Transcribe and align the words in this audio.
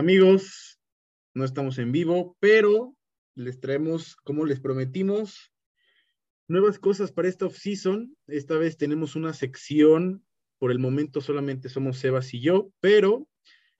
Amigos, 0.00 0.80
no 1.34 1.44
estamos 1.44 1.76
en 1.76 1.92
vivo, 1.92 2.34
pero 2.40 2.96
les 3.34 3.60
traemos, 3.60 4.16
como 4.16 4.46
les 4.46 4.58
prometimos, 4.58 5.52
nuevas 6.48 6.78
cosas 6.78 7.12
para 7.12 7.28
esta 7.28 7.44
off-season. 7.44 8.16
Esta 8.26 8.56
vez 8.56 8.78
tenemos 8.78 9.14
una 9.14 9.34
sección, 9.34 10.24
por 10.58 10.70
el 10.70 10.78
momento 10.78 11.20
solamente 11.20 11.68
somos 11.68 11.98
Sebas 11.98 12.32
y 12.32 12.40
yo, 12.40 12.72
pero 12.80 13.28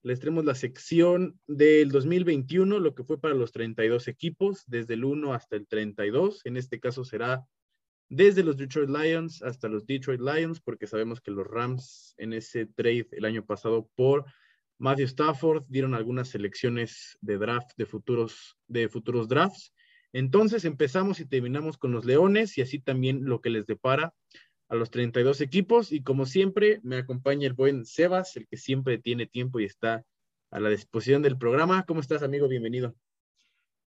les 0.02 0.20
traemos 0.20 0.45
la 0.45 0.55
sección 0.55 1.41
del 1.46 1.91
2021, 1.91 2.80
lo 2.80 2.95
que 2.95 3.05
fue 3.05 3.18
para 3.18 3.32
los 3.32 3.50
32 3.52 4.07
equipos, 4.07 4.64
desde 4.66 4.93
el 4.93 5.05
1 5.05 5.32
hasta 5.32 5.57
el 5.57 5.66
32. 5.66 6.43
En 6.45 6.59
este 6.59 6.80
caso 6.80 7.02
será 7.02 7.46
desde 8.10 8.45
los 8.45 8.59
Detroit 8.59 8.91
Lions 8.91 9.43
hasta 9.43 9.68
los 9.68 9.87
Detroit 9.87 10.21
Lions, 10.21 10.60
porque 10.60 10.87
sabemos 10.87 11.23
que 11.23 11.30
los 11.30 11.46
Rams 11.46 12.12
en 12.18 12.34
ese 12.34 12.66
trade 12.66 13.09
el 13.12 13.24
año 13.24 13.46
pasado 13.46 13.88
por 13.95 14.27
Matthew 14.80 15.09
Stafford 15.09 15.65
dieron 15.69 15.95
algunas 15.95 16.29
selecciones 16.29 17.19
de 17.21 17.37
draft 17.37 17.71
de 17.77 17.84
futuros, 17.84 18.57
de 18.66 18.88
futuros 18.88 19.29
drafts. 19.29 19.75
Entonces 20.15 20.65
empezamos 20.65 21.21
y 21.21 21.27
terminamos 21.27 21.77
con 21.77 21.93
los 21.93 22.07
Leones 22.07 22.57
y 22.57 22.62
así 22.62 22.80
también 22.80 23.27
lo 23.27 23.43
que 23.43 23.51
les 23.51 23.66
depara 23.66 24.15
a 24.71 24.74
los 24.77 24.91
32 24.91 25.43
equipos. 25.43 25.93
Y 25.93 26.02
como 26.02 26.24
siempre, 26.24 26.80
me 26.83 26.97
acompaña 26.97 27.47
el 27.47 27.52
buen 27.52 27.85
Sebas, 27.85 28.35
el 28.38 28.48
que 28.48 28.57
siempre 28.57 28.97
tiene 28.97 29.27
tiempo 29.27 29.61
y 29.61 29.66
está 29.66 30.02
a 30.51 30.61
la 30.61 30.71
disposición 30.71 31.21
del 31.21 31.37
programa. 31.37 31.85
¿Cómo 31.87 32.01
estás, 32.01 32.23
amigo? 32.23 32.49
Bienvenido. 32.49 32.95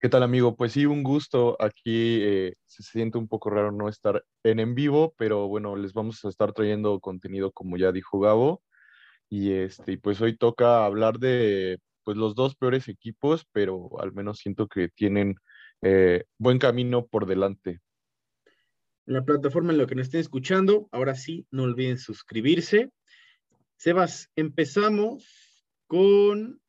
¿Qué 0.02 0.10
tal, 0.10 0.24
amigo? 0.24 0.58
Pues 0.58 0.74
sí, 0.74 0.86
un 0.86 1.04
gusto. 1.04 1.56
Aquí 1.62 2.20
eh, 2.22 2.56
se 2.66 2.84
siente 2.84 3.18
un 3.18 3.30
poco 3.30 3.50
raro 3.50 3.72
no 3.72 3.88
estar 3.88 4.26
en 4.44 4.60
en 4.60 4.76
vivo, 4.76 5.14
pero 5.18 5.48
bueno, 5.48 5.78
les 5.78 5.94
vamos 5.94 6.26
a 6.26 6.28
estar 6.28 6.52
trayendo 6.52 7.00
contenido 7.00 7.54
como 7.54 7.78
ya 7.78 7.94
dijo 7.94 8.20
Gabo. 8.20 8.62
Y 9.32 9.54
este, 9.54 9.98
pues 9.98 10.20
hoy 10.20 10.36
toca 10.36 10.86
hablar 10.86 11.18
de 11.18 11.80
pues 12.04 12.18
los 12.18 12.36
dos 12.36 12.56
peores 12.56 12.90
equipos, 12.90 13.46
pero 13.54 13.90
al 14.02 14.12
menos 14.12 14.40
siento 14.40 14.68
que 14.68 14.90
tienen 14.90 15.36
eh, 15.82 16.26
buen 16.38 16.60
camino 16.60 17.08
por 17.08 17.26
delante. 17.26 17.80
En 19.08 19.14
la 19.14 19.24
plataforma 19.24 19.72
en 19.72 19.78
la 19.78 19.88
que 19.88 19.96
nos 19.96 20.08
estén 20.08 20.20
escuchando, 20.20 20.90
ahora 20.92 21.16
sí, 21.16 21.48
no 21.50 21.64
olviden 21.64 21.98
suscribirse. 21.98 22.92
Sebas, 23.78 24.30
empezamos 24.36 25.66
con 25.88 26.62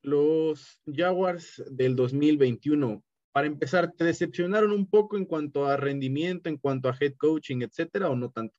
los 0.00 0.80
Jaguars 0.86 1.64
del 1.68 1.96
2021. 1.96 3.02
Para 3.32 3.48
empezar, 3.48 3.90
¿te 3.90 4.04
decepcionaron 4.04 4.70
un 4.70 4.88
poco 4.88 5.16
en 5.16 5.24
cuanto 5.24 5.66
a 5.66 5.76
rendimiento, 5.76 6.48
en 6.48 6.58
cuanto 6.58 6.88
a 6.88 6.96
head 7.00 7.14
coaching, 7.18 7.62
etcétera, 7.62 8.08
o 8.08 8.14
no 8.14 8.30
tanto? 8.30 8.54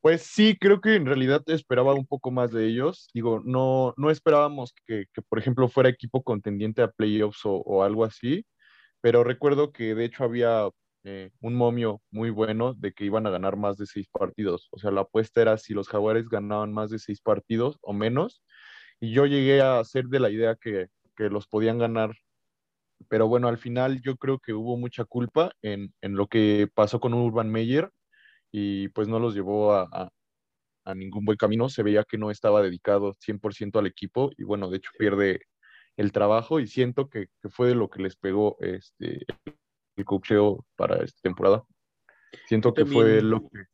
Pues 0.00 0.22
sí, 0.22 0.56
creo 0.58 0.80
que 0.80 0.94
en 0.94 1.06
realidad 1.06 1.42
esperaba 1.46 1.92
un 1.94 2.06
poco 2.06 2.30
más 2.30 2.52
de 2.52 2.66
ellos. 2.66 3.08
Digo, 3.14 3.42
no, 3.44 3.94
no 3.96 4.10
esperábamos 4.10 4.72
que, 4.86 5.06
por 5.28 5.38
ejemplo, 5.40 5.68
fuera 5.68 5.88
equipo 5.88 6.22
contendiente 6.22 6.82
a 6.82 6.90
playoffs 6.90 7.40
o, 7.44 7.82
algo 7.82 8.04
así, 8.04 8.46
pero 9.00 9.24
recuerdo 9.24 9.72
que 9.72 9.94
de 9.94 10.04
hecho 10.06 10.24
había 10.24 10.68
eh, 11.04 11.30
un 11.40 11.54
momio 11.56 12.00
muy 12.10 12.30
bueno 12.30 12.74
de 12.74 12.92
que 12.92 13.04
iban 13.06 13.26
a 13.26 13.30
ganar 13.30 13.56
más 13.56 13.76
de 13.78 13.86
seis 13.86 14.08
partidos. 14.08 14.68
O 14.72 14.78
sea, 14.78 14.90
la 14.92 15.02
apuesta 15.02 15.42
era 15.42 15.58
si 15.58 15.74
los 15.74 15.88
Jaguares 15.88 16.28
ganaban 16.28 16.72
más 16.72 16.90
de 16.90 16.98
seis 17.00 17.20
partidos 17.20 17.78
o 17.82 17.92
menos, 17.92 18.42
y 19.00 19.12
yo 19.12 19.26
llegué 19.26 19.60
a 19.62 19.80
hacer 19.80 20.06
de 20.06 20.20
la 20.20 20.30
idea 20.30 20.56
que, 20.56 20.88
los 21.16 21.48
podían 21.48 21.78
ganar. 21.78 22.14
Pero 23.08 23.28
bueno, 23.28 23.48
al 23.48 23.58
final 23.58 24.00
yo 24.02 24.16
creo 24.16 24.38
que 24.38 24.52
hubo 24.54 24.76
mucha 24.76 25.04
culpa 25.04 25.52
en, 25.62 25.92
lo 26.02 26.28
que 26.28 26.68
pasó 26.74 27.00
con 27.00 27.14
Urban 27.14 27.50
Meyer 27.50 27.90
y 28.52 28.88
pues 28.88 29.08
no 29.08 29.18
los 29.18 29.34
llevó 29.34 29.74
a, 29.74 30.10
ningún 30.94 31.24
buen 31.26 31.36
camino. 31.36 31.68
Se 31.68 31.82
veía 31.82 32.04
que 32.04 32.16
no 32.16 32.30
estaba 32.30 32.62
dedicado 32.62 33.14
100% 33.14 33.78
al 33.78 33.86
equipo 33.86 34.30
y 34.38 34.44
bueno, 34.44 34.70
de 34.70 34.78
hecho 34.78 34.90
pierde 34.98 35.42
el 35.96 36.12
trabajo 36.12 36.60
y 36.60 36.66
siento 36.66 37.08
que, 37.10 37.28
fue 37.50 37.68
de 37.68 37.74
lo 37.74 37.90
que 37.90 38.02
les 38.02 38.16
pegó 38.16 38.56
este, 38.60 39.26
el 39.96 40.04
cocheo 40.04 40.64
para 40.76 41.04
esta 41.04 41.20
temporada. 41.22 41.64
Siento 42.46 42.72
que 42.72 42.86
fue 42.86 43.20
lo 43.20 43.48
que, 43.48 43.64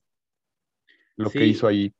lo 1.16 1.30
que 1.30 1.46
hizo 1.46 1.68
ahí 1.68 1.92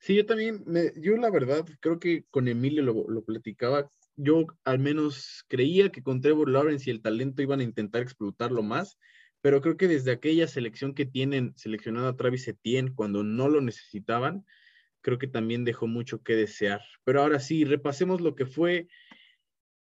Sí, 0.00 0.16
yo 0.16 0.24
también, 0.24 0.62
me, 0.66 0.92
yo 0.96 1.16
la 1.18 1.30
verdad 1.30 1.66
creo 1.78 1.98
que 2.00 2.24
con 2.30 2.48
Emilio 2.48 2.82
lo, 2.82 3.04
lo, 3.06 3.22
platicaba, 3.22 3.90
yo 4.16 4.46
al 4.64 4.78
menos 4.78 5.44
creía 5.46 5.92
que 5.92 6.02
con 6.02 6.22
Trevor 6.22 6.48
Lawrence 6.48 6.88
y 6.88 6.92
el 6.92 7.02
talento 7.02 7.42
iban 7.42 7.60
a 7.60 7.64
intentar 7.64 8.00
explotarlo 8.00 8.62
más, 8.62 8.98
pero 9.42 9.60
creo 9.60 9.76
que 9.76 9.88
desde 9.88 10.12
aquella 10.12 10.46
selección 10.46 10.94
que 10.94 11.06
tienen 11.06 11.54
seleccionado 11.56 12.08
a 12.08 12.16
Travis 12.16 12.46
Etienne 12.48 12.94
cuando 12.94 13.22
no 13.22 13.48
lo 13.48 13.60
necesitaban, 13.60 14.44
creo 15.00 15.18
que 15.18 15.26
también 15.26 15.64
dejó 15.64 15.86
mucho 15.86 16.22
que 16.22 16.34
desear. 16.34 16.82
Pero 17.04 17.22
ahora 17.22 17.40
sí, 17.40 17.64
repasemos 17.64 18.20
lo 18.20 18.34
que 18.34 18.46
fue 18.46 18.88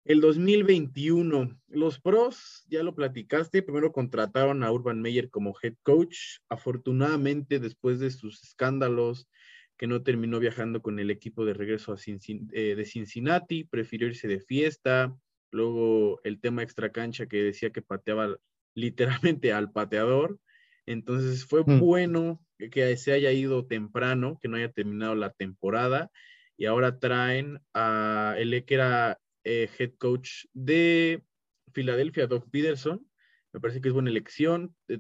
el 0.04 0.22
2021. 0.22 1.60
Los 1.68 2.00
pros, 2.00 2.66
ya 2.70 2.84
lo 2.84 2.96
platicaste, 2.96 3.62
primero 3.62 3.92
contrataron 3.92 4.64
a 4.64 4.72
Urban 4.72 5.02
Meyer 5.02 5.30
como 5.30 5.56
head 5.62 5.76
coach. 5.84 6.40
Afortunadamente, 6.50 7.60
después 7.60 8.00
de 8.00 8.12
sus 8.12 8.44
escándalos, 8.44 9.30
que 9.78 9.88
no 9.88 10.02
terminó 10.02 10.40
viajando 10.40 10.82
con 10.82 11.00
el 11.00 11.12
equipo 11.12 11.46
de 11.46 11.54
regreso 11.54 11.94
a 11.94 11.98
eh, 12.06 12.76
de 12.76 12.86
Cincinnati, 12.86 13.64
prefirió 13.64 14.08
irse 14.08 14.28
de 14.28 14.40
fiesta, 14.40 15.16
luego 15.52 16.20
el 16.24 16.40
tema 16.40 16.64
extra 16.64 16.92
cancha 16.92 17.28
que 17.28 17.44
decía 17.44 17.70
que 17.70 17.84
pateaba 17.84 18.38
literalmente 18.78 19.52
al 19.52 19.72
pateador, 19.72 20.40
entonces 20.86 21.46
fue 21.46 21.64
mm. 21.66 21.80
bueno 21.80 22.40
que 22.72 22.96
se 22.96 23.12
haya 23.12 23.32
ido 23.32 23.66
temprano, 23.66 24.38
que 24.40 24.48
no 24.48 24.58
haya 24.58 24.72
terminado 24.72 25.16
la 25.16 25.32
temporada, 25.32 26.12
y 26.58 26.66
ahora 26.66 27.00
traen 27.00 27.60
a 27.74 28.36
el 28.38 28.64
que 28.66 28.76
era 28.76 29.20
eh, 29.44 29.68
head 29.78 29.94
coach 29.98 30.46
de 30.54 31.24
Filadelfia, 31.74 32.28
Doug 32.28 32.50
Peterson, 32.52 33.06
me 33.52 33.60
parece 33.60 33.82
que 33.82 33.88
es 33.88 33.94
buena 33.94 34.12
elección, 34.12 34.76
eh, 34.88 35.00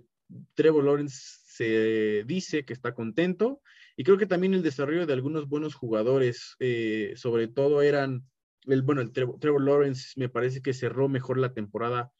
Trevor 0.55 0.83
Lawrence 0.83 1.37
se 1.45 2.23
dice 2.25 2.65
que 2.65 2.73
está 2.73 2.95
contento, 2.95 3.61
y 3.95 4.03
creo 4.03 4.17
que 4.17 4.25
también 4.25 4.55
el 4.55 4.63
desarrollo 4.63 5.05
de 5.05 5.13
algunos 5.13 5.47
buenos 5.47 5.75
jugadores, 5.75 6.55
eh, 6.59 7.13
sobre 7.15 7.47
todo 7.47 7.83
eran, 7.83 8.23
el, 8.65 8.81
bueno, 8.81 9.01
el 9.01 9.11
Trevor, 9.11 9.63
Lawrence 9.63 10.13
me 10.15 10.29
parece 10.29 10.61
que 10.63 10.73
cerró 10.73 11.09
mejor 11.09 11.37
la 11.37 11.53
temporada 11.53 12.11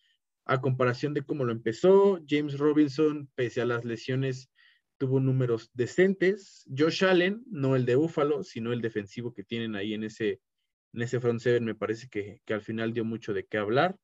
a 0.47 0.61
comparación 0.61 1.13
de 1.13 1.23
cómo 1.23 1.43
lo 1.45 1.51
empezó. 1.51 2.19
James 2.27 2.57
Robinson, 2.57 3.29
pese 3.35 3.61
a 3.61 3.65
las 3.65 3.85
lesiones, 3.85 4.49
tuvo 4.97 5.19
números 5.19 5.71
decentes. 5.73 6.65
Josh 6.75 7.03
Allen, 7.03 7.43
no 7.47 7.75
el 7.75 7.85
de 7.85 7.95
Buffalo, 7.95 8.43
sino 8.43 8.73
el 8.73 8.81
defensivo 8.81 9.33
que 9.33 9.43
tienen 9.43 9.75
ahí 9.75 9.93
en 9.93 10.03
ese, 10.03 10.41
en 10.93 11.01
ese 11.01 11.19
front 11.19 11.39
seven, 11.39 11.65
me 11.65 11.75
parece 11.75 12.07
que, 12.09 12.41
que 12.45 12.53
al 12.53 12.61
final 12.61 12.93
dio 12.93 13.05
mucho 13.05 13.33
de 13.33 13.45
qué 13.45 13.57
hablar. 13.57 13.97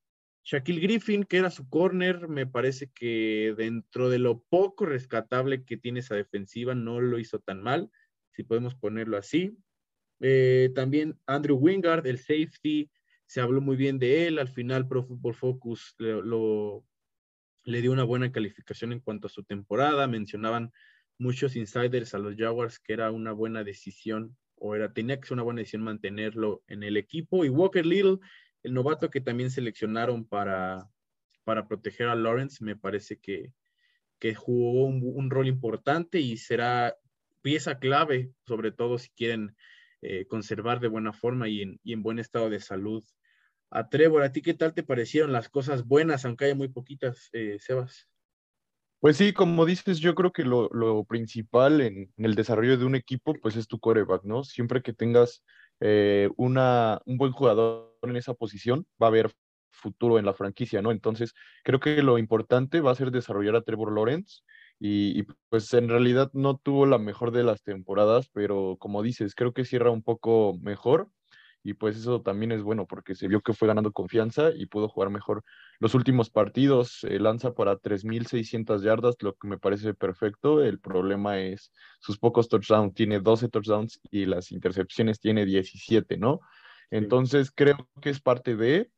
Shaquille 0.46 0.82
Griffin, 0.82 1.24
que 1.24 1.38
era 1.38 1.50
su 1.50 1.70
corner, 1.70 2.28
me 2.28 2.46
parece 2.46 2.92
que 2.94 3.54
dentro 3.58 4.10
de 4.10 4.20
lo 4.20 4.44
poco 4.50 4.86
rescatable 4.86 5.64
que 5.64 5.78
tiene 5.78 6.02
esa 6.02 6.16
defensiva, 6.16 6.76
no 6.76 7.00
lo 7.00 7.18
hizo 7.18 7.40
tan 7.40 7.62
mal, 7.62 7.90
si 8.32 8.44
podemos 8.44 8.76
ponerlo 8.76 9.18
así. 9.18 9.58
Eh, 10.20 10.70
también 10.76 11.18
Andrew 11.26 11.58
Wingard, 11.58 12.06
el 12.08 12.18
safety, 12.18 12.90
se 13.34 13.42
habló 13.42 13.62
muy 13.62 13.76
bien 13.76 13.98
de 13.98 14.28
él. 14.28 14.38
Al 14.38 14.48
final, 14.48 14.88
Pro 14.88 15.04
Football 15.04 15.34
Focus 15.34 15.96
lo, 15.98 16.86
le 17.64 17.82
dio 17.82 17.92
una 17.92 18.04
buena 18.04 18.32
calificación 18.32 18.92
en 18.92 19.00
cuanto 19.00 19.26
a 19.26 19.32
su 19.32 19.44
temporada. 19.44 20.06
Mencionaban 20.06 20.72
muchos 21.18 21.56
insiders 21.56 22.14
a 22.14 22.20
los 22.20 22.36
Jaguars 22.36 22.78
que 22.78 22.94
era 22.94 23.10
una 23.10 23.32
buena 23.32 23.64
decisión 23.64 24.38
o 24.54 24.76
era, 24.76 24.94
tenía 24.94 25.20
que 25.20 25.26
ser 25.26 25.34
una 25.34 25.42
buena 25.42 25.62
decisión 25.62 25.82
mantenerlo 25.82 26.62
en 26.68 26.84
el 26.84 26.96
equipo. 26.96 27.44
Y 27.44 27.50
Walker 27.50 27.84
Little, 27.84 28.20
el 28.62 28.76
novato 28.76 29.10
que 29.10 29.20
también 29.20 29.50
seleccionaron 29.50 30.28
para, 30.28 30.88
para 31.44 31.68
proteger 31.68 32.10
a 32.10 32.16
Lawrence, 32.16 32.64
me 32.64 32.76
parece 32.76 33.18
que, 33.18 33.52
que 34.20 34.36
jugó 34.36 34.86
un, 34.86 35.32
rol 35.32 35.48
importante 35.48 36.20
y 36.20 36.38
será 36.38 36.96
pieza 37.42 37.80
clave, 37.80 38.30
sobre 38.46 38.72
todo 38.72 39.00
si 39.00 39.10
quieren 39.10 39.56
eh, 40.04 40.28
conservar 40.28 40.80
de 40.80 40.88
buena 40.88 41.14
forma 41.14 41.50
y 41.50 41.64
en, 41.64 41.80
y 41.84 41.94
en, 41.94 42.04
buen 42.04 42.20
estado 42.20 42.52
de 42.52 42.60
salud. 42.60 43.04
A 43.76 43.90
Trevor, 43.90 44.22
¿a 44.22 44.32
ti 44.32 44.44
qué 44.44 44.54
tal 44.54 44.76
te 44.76 44.84
parecieron 44.84 45.32
las 45.32 45.50
cosas 45.50 45.88
buenas, 45.88 46.26
aunque 46.26 46.46
haya 46.46 46.56
muy 46.56 46.68
poquitas, 46.68 47.30
eh, 47.34 47.58
Sebas? 47.60 48.08
Pues 49.00 49.18
sí, 49.18 49.34
como 49.34 49.66
dices, 49.66 50.00
yo 50.00 50.14
creo 50.14 50.32
que 50.32 50.44
lo, 50.44 51.04
principal 51.06 51.82
en, 51.82 52.14
el 52.18 52.36
desarrollo 52.36 52.78
de 52.78 52.86
un 52.86 52.96
equipo, 52.96 53.34
pues 53.42 53.56
es 53.56 53.68
tu 53.68 53.80
coreback, 53.80 54.24
¿no? 54.26 54.44
Siempre 54.44 54.84
que 54.84 54.94
tengas 54.94 55.44
eh, 55.80 56.30
una, 56.38 57.02
un 57.06 57.18
buen 57.18 57.32
jugador 57.32 57.98
en 58.04 58.16
esa 58.16 58.36
posición, 58.36 58.86
va 59.02 59.08
a 59.08 59.10
haber 59.10 59.32
futuro 59.72 60.20
en 60.20 60.26
la 60.26 60.36
franquicia, 60.36 60.84
¿no? 60.84 60.92
Entonces, 60.92 61.34
creo 61.64 61.80
que 61.80 62.04
lo 62.04 62.20
importante 62.20 62.80
va 62.80 62.92
a 62.92 62.96
ser 62.96 63.10
desarrollar 63.10 63.56
a 63.56 63.64
Trevor 63.64 63.92
Lawrence 63.92 64.44
y, 64.80 65.24
pues 65.50 65.74
en 65.74 65.90
realidad 65.90 66.30
no 66.34 66.58
tuvo 66.58 66.86
la 66.86 67.00
mejor 67.00 67.32
de 67.32 67.44
las 67.44 67.64
temporadas, 67.64 68.30
pero 68.34 68.78
como 68.80 69.02
dices, 69.02 69.34
creo 69.34 69.52
que 69.52 69.66
cierra 69.66 69.90
un 69.90 70.04
poco 70.04 70.60
mejor 70.62 71.10
y 71.64 71.74
pues 71.76 71.96
eso 71.98 72.22
también 72.22 72.52
es 72.52 72.62
bueno 72.62 72.86
porque 72.86 73.16
se 73.16 73.28
vio 73.30 73.42
que 73.42 73.54
fue 73.54 73.70
ganando 73.70 73.94
confianza 73.94 74.52
y 74.54 74.66
pudo 74.66 74.90
jugar 74.90 75.10
mejor 75.10 75.44
los 75.80 75.96
últimos 75.96 76.30
partidos. 76.30 77.06
Eh, 77.06 77.20
lanza 77.20 77.54
para 77.54 77.78
3.600 77.78 78.84
yardas, 78.84 79.16
lo 79.22 79.34
que 79.36 79.48
me 79.48 79.58
parece 79.58 79.94
perfecto. 79.94 80.62
El 80.62 80.80
problema 80.80 81.40
es 81.40 81.72
sus 82.02 82.20
pocos 82.20 82.50
touchdowns. 82.50 82.94
Tiene 82.94 83.22
12 83.22 83.48
touchdowns 83.48 84.02
y 84.12 84.26
las 84.26 84.52
intercepciones 84.52 85.22
tiene 85.22 85.46
17, 85.46 86.18
¿no? 86.18 86.42
Entonces 86.92 87.50
creo 87.50 87.90
que 88.02 88.10
es 88.10 88.20
parte 88.20 88.58
de, 88.58 88.92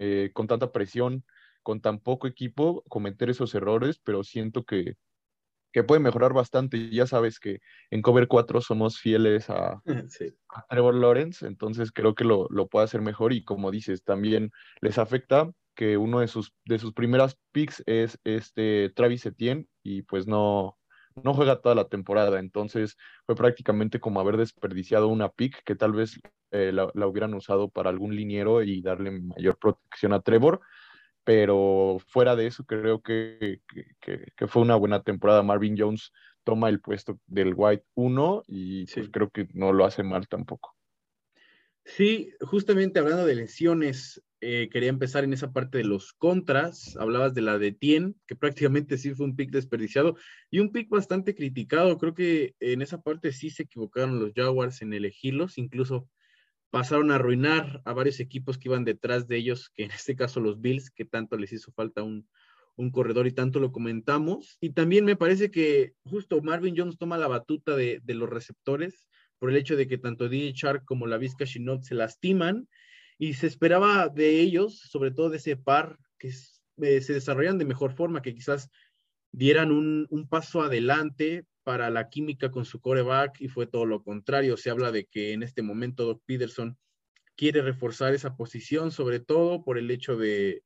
eh, 0.00 0.30
con 0.34 0.48
tanta 0.48 0.72
presión, 0.72 1.24
con 1.62 1.80
tan 1.80 2.00
poco 2.00 2.26
equipo, 2.26 2.82
cometer 2.88 3.30
esos 3.30 3.54
errores, 3.54 4.00
pero 4.02 4.24
siento 4.24 4.64
que, 4.64 4.96
que 5.76 5.84
puede 5.84 6.00
mejorar 6.00 6.32
bastante. 6.32 6.88
Ya 6.88 7.06
sabes 7.06 7.38
que 7.38 7.60
en 7.90 8.00
Cover 8.00 8.28
4 8.28 8.62
somos 8.62 8.98
fieles 8.98 9.50
a, 9.50 9.82
Trevor 10.70 10.94
Lawrence, 10.94 11.46
entonces 11.46 11.92
creo 11.92 12.14
que 12.14 12.24
lo, 12.24 12.46
lo, 12.48 12.66
puede 12.66 12.86
hacer 12.86 13.02
mejor 13.02 13.34
y 13.34 13.44
como 13.44 13.70
dices, 13.70 14.02
también 14.02 14.52
les 14.80 14.96
afecta 14.96 15.50
que 15.74 15.98
uno 15.98 16.20
de 16.20 16.28
sus, 16.28 16.54
de 16.64 16.78
sus 16.78 16.94
primeras 16.94 17.36
picks 17.52 17.82
es 17.84 18.18
este 18.24 18.90
Travis 18.96 19.26
Etienne 19.26 19.68
y 19.82 20.00
pues 20.00 20.26
no, 20.26 20.78
no 21.22 21.34
juega 21.34 21.60
toda 21.60 21.74
la 21.74 21.88
temporada, 21.88 22.38
entonces 22.38 22.96
fue 23.26 23.34
prácticamente 23.34 24.00
como 24.00 24.18
haber 24.20 24.38
desperdiciado 24.38 25.08
una 25.08 25.28
pick 25.28 25.62
que 25.62 25.74
tal 25.74 25.92
vez 25.92 26.18
eh, 26.52 26.72
la, 26.72 26.86
hubieran 27.06 27.34
usado 27.34 27.68
para 27.68 27.90
algún 27.90 28.16
liniero 28.16 28.62
y 28.62 28.80
darle 28.80 29.10
mayor 29.10 29.58
protección 29.58 30.14
a 30.14 30.20
Trevor, 30.20 30.62
pero 31.26 31.98
fuera 32.06 32.36
de 32.36 32.46
eso 32.46 32.64
creo 32.64 33.02
que, 33.02 33.60
que, 34.00 34.46
fue 34.46 34.62
una 34.62 34.76
buena 34.76 35.02
temporada. 35.02 35.42
Marvin 35.42 35.74
Jones 35.76 36.12
toma 36.44 36.68
el 36.68 36.80
puesto 36.80 37.18
del 37.26 37.52
White 37.56 37.84
1 37.94 38.44
y 38.46 38.86
pues, 38.86 39.08
creo 39.10 39.28
que 39.30 39.48
no 39.52 39.72
lo 39.72 39.84
hace 39.84 40.04
mal 40.04 40.28
tampoco. 40.28 40.76
Sí, 41.84 42.30
justamente 42.40 43.00
hablando 43.00 43.26
de 43.26 43.34
lesiones, 43.34 44.22
eh, 44.40 44.68
quería 44.70 44.88
empezar 44.88 45.24
en 45.24 45.32
esa 45.32 45.52
parte 45.52 45.78
de 45.78 45.84
los 45.84 46.12
contras. 46.12 46.96
Hablabas 46.96 47.34
de 47.34 47.42
la 47.42 47.58
de 47.58 47.72
Tien, 47.72 48.14
que 48.28 48.36
prácticamente 48.36 48.96
sí 48.96 49.12
fue 49.12 49.26
un 49.26 49.34
pick 49.34 49.50
desperdiciado 49.50 50.14
y 50.48 50.60
un 50.60 50.70
pick 50.70 50.88
bastante 50.88 51.34
criticado. 51.34 51.98
Creo 51.98 52.14
que 52.14 52.54
en 52.60 52.82
esa 52.82 53.02
parte 53.02 53.32
sí 53.32 53.50
se 53.50 53.64
equivocaron 53.64 54.20
los 54.20 54.32
Jaguars 54.32 54.80
en 54.80 54.92
elegirlos, 54.92 55.58
incluso 55.58 56.08
pasaron 56.70 57.10
a 57.10 57.16
arruinar 57.16 57.82
a 57.84 57.92
varios 57.92 58.20
equipos 58.20 58.58
que 58.58 58.68
iban 58.68 58.84
detrás 58.84 59.28
de 59.28 59.36
ellos, 59.36 59.70
que 59.74 59.84
en 59.84 59.90
este 59.90 60.16
caso 60.16 60.40
los 60.40 60.60
Bills, 60.60 60.90
que 60.90 61.04
tanto 61.04 61.36
les 61.36 61.52
hizo 61.52 61.72
falta 61.72 62.02
un, 62.02 62.28
corredor 62.92 63.26
y 63.26 63.32
tanto 63.32 63.58
lo 63.58 63.72
comentamos. 63.72 64.58
Y 64.60 64.70
también 64.70 65.04
me 65.04 65.16
parece 65.16 65.50
que 65.50 65.94
justo 66.04 66.42
Marvin 66.42 66.74
Jones 66.76 66.98
toma 66.98 67.16
la 67.16 67.28
batuta 67.28 67.74
de, 67.74 68.00
de 68.02 68.14
los 68.14 68.28
receptores 68.28 69.08
por 69.38 69.50
el 69.50 69.56
hecho 69.56 69.76
de 69.76 69.86
que 69.86 69.98
tanto 69.98 70.28
DJ 70.28 70.52
Shark 70.52 70.84
como 70.84 71.06
la 71.06 71.18
Vizca 71.18 71.46
Chinook 71.46 71.84
se 71.84 71.94
lastiman 71.94 72.68
y 73.18 73.34
se 73.34 73.46
esperaba 73.46 74.08
de 74.08 74.40
ellos, 74.40 74.78
sobre 74.78 75.10
todo 75.10 75.30
de 75.30 75.38
ese 75.38 75.56
par, 75.56 75.98
que 76.18 76.28
eh, 76.28 77.00
se 77.00 77.14
desarrollan 77.14 77.58
de 77.58 77.64
mejor 77.64 77.94
forma, 77.94 78.22
que 78.22 78.34
quizás 78.34 78.70
dieran 79.32 79.72
un, 79.72 80.06
un, 80.10 80.28
paso 80.28 80.62
adelante 80.62 81.46
para 81.66 81.90
la 81.90 82.08
química 82.08 82.52
con 82.52 82.64
su 82.64 82.80
coreback 82.80 83.40
y 83.40 83.48
fue 83.48 83.66
todo 83.66 83.86
lo 83.86 84.04
contrario. 84.04 84.56
Se 84.56 84.70
habla 84.70 84.92
de 84.92 85.06
que 85.06 85.32
en 85.32 85.42
este 85.42 85.62
momento 85.62 86.04
Doc 86.04 86.22
Peterson 86.24 86.78
quiere 87.36 87.60
reforzar 87.60 88.14
esa 88.14 88.36
posición, 88.36 88.92
sobre 88.92 89.18
todo 89.18 89.64
por 89.64 89.76
el 89.76 89.90
hecho 89.90 90.16
de, 90.16 90.62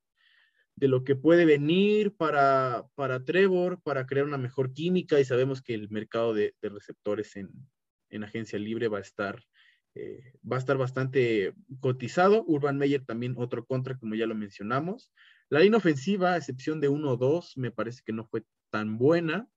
de 0.76 0.88
lo 0.88 1.02
que 1.02 1.16
puede 1.16 1.46
venir 1.46 2.14
para, 2.14 2.84
para 2.96 3.24
Trevor, 3.24 3.80
para 3.82 4.04
crear 4.04 4.26
una 4.26 4.36
mejor 4.36 4.74
química 4.74 5.18
y 5.18 5.24
sabemos 5.24 5.62
que 5.62 5.72
el 5.72 5.88
mercado 5.88 6.34
de, 6.34 6.54
receptores 6.60 7.34
en, 7.34 7.48
en 8.10 8.22
agencia 8.22 8.58
libre 8.58 8.88
va 8.88 8.98
a 8.98 9.00
estar, 9.00 9.42
eh, 9.94 10.34
va 10.44 10.56
a 10.56 10.58
estar 10.58 10.76
bastante 10.76 11.54
cotizado. 11.80 12.44
Urban 12.46 12.76
Meyer 12.76 13.06
también 13.06 13.36
otro 13.38 13.64
contra, 13.64 13.96
como 13.96 14.16
ya 14.16 14.26
lo 14.26 14.34
mencionamos. 14.34 15.10
La 15.48 15.60
línea 15.60 15.78
ofensiva, 15.78 16.34
a 16.34 16.36
excepción 16.36 16.78
de 16.78 16.90
uno 16.90 17.12
o 17.12 17.16
dos, 17.16 17.56
me 17.56 17.70
parece 17.70 18.02
que 18.04 18.12
no 18.12 18.26
fue 18.26 18.44
tan 18.68 18.98
buena. 18.98 19.48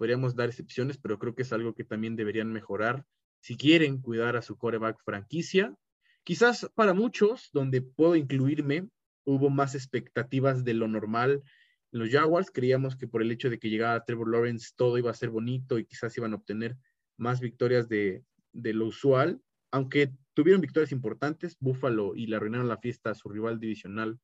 Podríamos 0.00 0.34
dar 0.34 0.48
excepciones, 0.48 0.96
pero 0.96 1.18
creo 1.18 1.34
que 1.34 1.42
es 1.42 1.52
algo 1.52 1.74
que 1.74 1.84
también 1.84 2.16
deberían 2.16 2.50
mejorar 2.50 3.04
si 3.40 3.54
quieren 3.54 4.00
cuidar 4.00 4.34
a 4.34 4.40
su 4.40 4.56
coreback 4.56 4.98
franquicia. 5.04 5.76
Quizás 6.24 6.70
para 6.74 6.94
muchos, 6.94 7.50
donde 7.52 7.82
puedo 7.82 8.16
incluirme, 8.16 8.88
hubo 9.24 9.50
más 9.50 9.74
expectativas 9.74 10.64
de 10.64 10.72
lo 10.72 10.88
normal. 10.88 11.42
Los 11.90 12.08
Jaguars 12.08 12.50
creíamos 12.50 12.96
que 12.96 13.08
por 13.08 13.20
el 13.20 13.30
hecho 13.30 13.50
de 13.50 13.58
que 13.58 13.68
llegara 13.68 14.02
Trevor 14.06 14.30
Lawrence 14.30 14.70
todo 14.74 14.96
iba 14.96 15.10
a 15.10 15.14
ser 15.14 15.28
bonito 15.28 15.78
y 15.78 15.84
quizás 15.84 16.16
iban 16.16 16.32
a 16.32 16.36
obtener 16.36 16.78
más 17.18 17.40
victorias 17.40 17.86
de, 17.86 18.24
lo 18.54 18.86
usual, 18.86 19.42
aunque 19.70 20.14
tuvieron 20.32 20.62
victorias 20.62 20.92
importantes, 20.92 21.58
Buffalo 21.60 22.16
y 22.16 22.26
le 22.26 22.36
arruinaron 22.36 22.68
la 22.68 22.78
fiesta 22.78 23.10
a 23.10 23.14
su 23.14 23.28
rival 23.28 23.60
divisional 23.60 24.18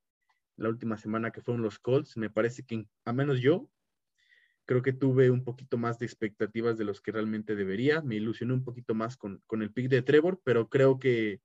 la 0.57 0.71
última 0.71 0.97
semana 0.97 1.33
que 1.33 1.43
fueron 1.43 1.63
los 1.63 1.79
Colts, 1.79 2.17
me 2.17 2.31
parece 2.31 2.63
que 2.63 2.89
a 3.05 3.13
menos 3.13 3.43
yo 3.43 3.69
creo 4.67 4.83
que 4.83 4.93
tuve 4.93 5.31
un 5.31 5.45
poquito 5.45 5.79
más 5.79 5.99
de 5.99 6.07
expectativas 6.07 6.77
de 6.77 6.85
los 6.85 7.01
que 7.01 7.13
realmente 7.13 7.57
debería, 7.57 8.03
me 8.03 8.17
ilusioné 8.17 8.53
un 8.53 8.65
poquito 8.65 8.95
más 8.95 9.17
con, 9.17 9.43
el 9.51 9.73
pick 9.73 9.89
de 9.89 10.03
Trevor, 10.03 10.41
pero 10.45 10.69
creo 10.69 10.99
que, 10.99 11.41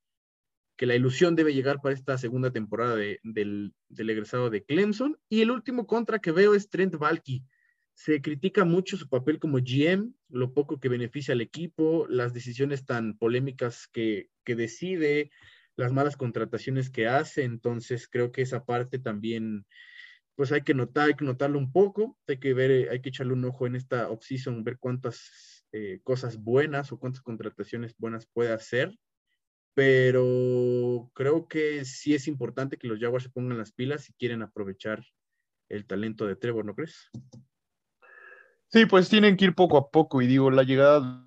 la 0.78 0.96
ilusión 0.96 1.36
debe 1.36 1.54
llegar 1.54 1.80
para 1.80 1.94
esta 1.94 2.18
segunda 2.18 2.50
temporada 2.50 2.96
del, 2.96 3.20
del 3.88 4.10
egresado 4.10 4.50
de 4.50 4.64
Clemson. 4.64 5.16
Y 5.30 5.42
el 5.42 5.52
último 5.52 5.86
contra 5.86 6.18
que 6.18 6.32
veo 6.32 6.56
es 6.56 6.72
Trent 6.72 6.96
Valky 6.96 7.46
se 7.94 8.22
critica 8.22 8.66
mucho 8.66 8.98
su 8.98 9.08
papel 9.08 9.40
como 9.40 9.60
GM, 9.60 10.14
lo 10.30 10.54
poco 10.54 10.80
que 10.80 10.90
beneficia 10.90 11.34
al 11.34 11.42
equipo, 11.42 12.08
las 12.10 12.34
decisiones 12.34 12.86
tan 12.86 13.18
polémicas 13.18 13.88
que, 13.88 14.30
decide, 14.46 15.30
las 15.76 15.92
malas 15.92 16.18
contrataciones 16.18 16.90
que 16.90 17.08
hace. 17.08 17.44
Entonces, 17.44 18.08
creo 18.08 18.32
que 18.32 18.42
esa 18.42 18.66
parte 18.66 18.98
también, 18.98 19.66
pues 20.42 20.52
hay 20.52 20.64
que 20.64 20.74
notar, 20.74 21.10
hay 21.10 21.14
que 21.14 21.24
notarlo 21.24 21.60
un 21.60 21.72
poco, 21.72 22.18
hay 22.28 22.40
que 22.40 22.56
ver, 22.56 22.90
hay 22.90 23.00
que 23.00 23.10
echarle 23.10 23.34
un 23.34 23.46
ojo 23.46 23.68
en 23.68 23.76
esta 23.76 24.10
offseason, 24.10 24.64
ver 24.64 24.80
cuántas 24.80 25.68
eh, 25.72 26.00
cosas 26.04 26.42
buenas 26.42 26.92
o 26.92 26.98
cuántas 26.98 27.22
contrataciones 27.22 27.94
buenas 28.00 28.26
puede 28.26 28.52
hacer. 28.52 28.98
Pero 29.76 31.12
creo 31.14 31.48
que 31.48 31.86
sí 31.86 32.16
es 32.16 32.28
importante 32.28 32.78
que 32.78 32.88
los 32.88 33.00
Jaguars 33.00 33.26
se 33.26 33.30
pongan 33.30 33.60
las 33.60 33.72
pilas 33.72 34.06
si 34.06 34.14
quieren 34.14 34.42
aprovechar 34.42 35.06
el 35.70 35.86
talento 35.86 36.26
de 36.26 36.36
Trevor, 36.36 36.66
¿no 36.66 36.74
crees? 36.74 37.12
Sí, 38.70 38.88
pues 38.88 39.10
tienen 39.10 39.38
que 39.38 39.46
ir 39.46 39.54
poco 39.54 39.78
a 39.78 39.92
poco 39.92 40.24
y 40.24 40.26
digo, 40.26 40.50
la 40.50 40.64
llegada 40.64 41.24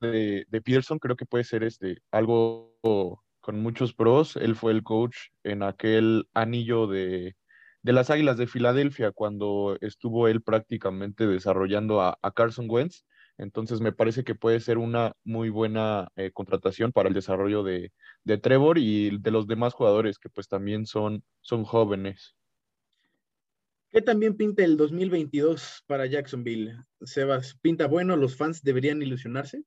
de, 0.00 0.44
Peterson 0.50 0.98
creo 0.98 1.14
que 1.14 1.24
puede 1.24 1.44
ser 1.44 1.62
este, 1.62 2.02
algo 2.10 2.80
con 2.82 3.62
muchos 3.62 3.94
pros. 3.94 4.34
Él 4.34 4.56
fue 4.56 4.72
el 4.72 4.82
coach 4.82 5.16
en 5.44 5.62
aquel 5.62 6.28
anillo 6.34 6.88
de, 6.88 7.36
las 7.92 8.10
Águilas 8.10 8.36
de 8.36 8.46
Filadelfia 8.46 9.12
cuando 9.12 9.78
estuvo 9.80 10.28
él 10.28 10.42
prácticamente 10.42 11.26
desarrollando 11.26 12.02
a, 12.02 12.18
Carson 12.34 12.66
Wentz. 12.68 13.04
Entonces 13.38 13.80
me 13.80 13.92
parece 13.92 14.24
que 14.24 14.34
puede 14.34 14.60
ser 14.60 14.78
una 14.78 15.12
muy 15.24 15.48
buena 15.48 16.08
eh, 16.16 16.32
contratación 16.32 16.92
para 16.92 17.08
el 17.08 17.14
desarrollo 17.14 17.62
de, 17.62 17.92
de, 18.24 18.38
Trevor 18.38 18.78
y 18.78 19.16
de 19.18 19.30
los 19.30 19.46
demás 19.46 19.74
jugadores 19.74 20.18
que 20.18 20.28
pues 20.28 20.48
también 20.48 20.86
son, 20.86 21.22
son 21.40 21.64
jóvenes. 21.64 22.34
¿Qué 23.90 24.02
también 24.02 24.36
pinta 24.36 24.64
el 24.64 24.76
2022 24.76 25.84
para 25.86 26.04
Jacksonville? 26.06 26.76
Sebas, 27.00 27.58
¿pinta 27.62 27.86
bueno? 27.86 28.16
¿Los 28.16 28.36
fans 28.36 28.62
deberían 28.62 29.00
ilusionarse? 29.00 29.62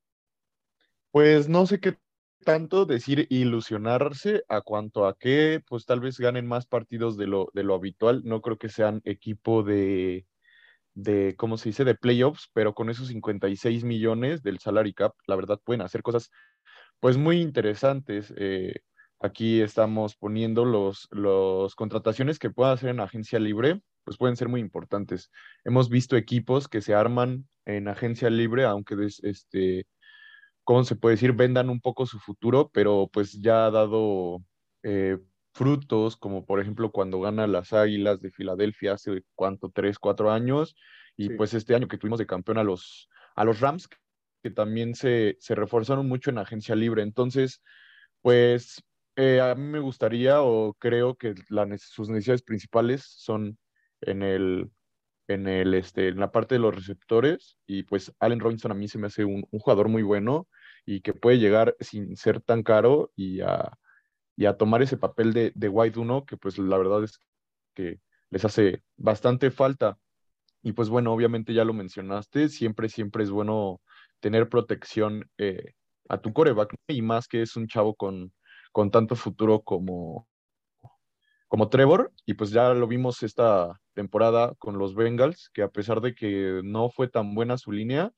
Pues 1.10 1.48
no 1.48 1.66
sé 1.66 1.80
qué 1.80 1.96
tanto 2.42 2.86
decir 2.86 3.26
ilusionarse 3.30 4.44
a 4.48 4.60
cuanto 4.62 5.06
a 5.06 5.16
que 5.18 5.62
pues 5.68 5.86
tal 5.86 6.00
vez 6.00 6.18
ganen 6.18 6.46
más 6.46 6.66
partidos 6.66 7.16
de 7.16 7.26
lo, 7.26 7.50
de 7.54 7.64
lo 7.64 7.74
habitual. 7.74 8.22
No 8.24 8.40
creo 8.42 8.58
que 8.58 8.68
sean 8.68 9.00
equipo 9.04 9.62
de, 9.62 10.26
de, 10.94 11.34
¿cómo 11.36 11.58
se 11.58 11.70
dice?, 11.70 11.84
de 11.84 11.94
playoffs, 11.94 12.50
pero 12.52 12.74
con 12.74 12.90
esos 12.90 13.08
56 13.08 13.84
millones 13.84 14.42
del 14.42 14.58
salary 14.58 14.94
cap, 14.94 15.14
la 15.26 15.36
verdad 15.36 15.60
pueden 15.64 15.82
hacer 15.82 16.02
cosas 16.02 16.30
pues 17.00 17.16
muy 17.18 17.40
interesantes. 17.40 18.32
Eh, 18.36 18.74
aquí 19.20 19.60
estamos 19.60 20.16
poniendo 20.16 20.64
los, 20.64 21.08
los 21.10 21.74
contrataciones 21.74 22.38
que 22.38 22.50
pueda 22.50 22.72
hacer 22.72 22.90
en 22.90 23.00
agencia 23.00 23.38
libre 23.38 23.82
pues 24.04 24.16
pueden 24.16 24.36
ser 24.36 24.48
muy 24.48 24.60
importantes. 24.60 25.30
Hemos 25.64 25.88
visto 25.88 26.16
equipos 26.16 26.68
que 26.68 26.80
se 26.80 26.94
arman 26.94 27.48
en 27.64 27.88
agencia 27.88 28.30
libre, 28.30 28.64
aunque 28.64 28.96
este, 29.22 29.86
¿cómo 30.64 30.84
se 30.84 30.96
puede 30.96 31.14
decir? 31.14 31.32
Vendan 31.32 31.70
un 31.70 31.80
poco 31.80 32.06
su 32.06 32.18
futuro, 32.18 32.70
pero 32.72 33.08
pues 33.12 33.32
ya 33.40 33.66
ha 33.66 33.70
dado 33.70 34.38
eh, 34.82 35.18
frutos, 35.52 36.16
como 36.16 36.46
por 36.46 36.60
ejemplo 36.60 36.90
cuando 36.92 37.20
gana 37.20 37.46
las 37.46 37.72
Águilas 37.72 38.20
de 38.20 38.30
Filadelfia 38.30 38.94
hace 38.94 39.22
cuánto, 39.34 39.70
tres, 39.70 39.98
cuatro 39.98 40.30
años, 40.30 40.74
y 41.16 41.30
pues 41.30 41.54
este 41.54 41.74
año 41.74 41.88
que 41.88 41.98
tuvimos 41.98 42.18
de 42.18 42.26
campeón 42.26 42.58
a 42.58 42.64
los, 42.64 43.08
a 43.34 43.44
los 43.44 43.60
Rams, 43.60 43.88
que 44.42 44.50
también 44.50 44.94
se, 44.94 45.36
se 45.40 45.54
reforzaron 45.54 46.08
mucho 46.08 46.30
en 46.30 46.38
agencia 46.38 46.74
libre. 46.74 47.02
Entonces, 47.02 47.62
pues 48.22 48.82
eh, 49.16 49.40
a 49.40 49.54
mí 49.54 49.62
me 49.62 49.80
gustaría 49.80 50.42
o 50.42 50.74
creo 50.74 51.16
que 51.16 51.34
sus 51.78 52.08
necesidades 52.08 52.42
principales 52.42 53.04
son 53.04 53.58
en 54.00 54.22
el, 54.22 54.70
en 55.28 55.48
el, 55.48 55.74
este, 55.74 56.08
en 56.08 56.20
la 56.20 56.32
parte 56.32 56.54
de 56.56 56.60
los 56.60 56.74
receptores 56.74 57.58
y 57.66 57.84
pues 57.84 58.12
Allen 58.18 58.40
Robinson 58.40 58.72
a 58.72 58.74
mí 58.74 58.88
se 58.88 58.98
me 58.98 59.06
hace 59.06 59.24
un, 59.24 59.42
jugador 59.50 59.88
muy 59.88 60.02
bueno 60.02 60.48
y 60.84 61.00
que 61.00 61.14
puede 61.14 61.38
llegar 61.38 61.76
sin 61.80 62.16
ser 62.16 62.40
tan 62.40 62.62
caro 62.62 63.12
y 63.16 63.40
a, 63.40 63.72
y 64.36 64.46
a 64.46 64.56
tomar 64.56 64.82
ese 64.82 64.96
papel 64.96 65.32
de, 65.32 65.52
de 65.54 65.68
White 65.68 65.98
1 65.98 66.26
que 66.26 66.36
pues 66.36 66.58
la 66.58 66.78
verdad 66.78 67.04
es 67.04 67.18
que 67.74 68.00
les 68.30 68.44
hace 68.44 68.82
bastante 68.96 69.50
falta. 69.50 69.98
Y 70.62 70.72
pues 70.72 70.88
bueno, 70.88 71.12
obviamente 71.12 71.54
ya 71.54 71.64
lo 71.64 71.72
mencionaste, 71.74 72.48
siempre, 72.48 72.88
siempre 72.88 73.24
es 73.24 73.30
bueno 73.30 73.80
tener 74.20 74.48
protección 74.48 75.28
eh, 75.38 75.74
a 76.08 76.20
tu 76.20 76.32
coreback 76.32 76.74
y 76.88 77.02
más 77.02 77.26
que 77.28 77.42
es 77.42 77.56
un 77.56 77.66
chavo 77.66 77.94
con, 77.94 78.32
con 78.70 78.90
tanto 78.90 79.16
futuro 79.16 79.62
como, 79.62 80.28
como 81.52 81.68
Trevor. 81.68 82.10
Y 82.24 82.32
pues 82.32 82.50
ya 82.50 82.72
lo 82.72 82.86
vimos 82.88 83.22
esta 83.22 83.78
temporada 83.92 84.54
con 84.58 84.78
los 84.78 84.94
Bengals, 84.94 85.50
que 85.52 85.60
a 85.60 85.68
pesar 85.68 86.00
de 86.00 86.14
que 86.14 86.62
no 86.64 86.88
fue 86.88 87.08
tan 87.08 87.34
buena 87.34 87.58
su 87.58 87.72
línea, 87.72 88.10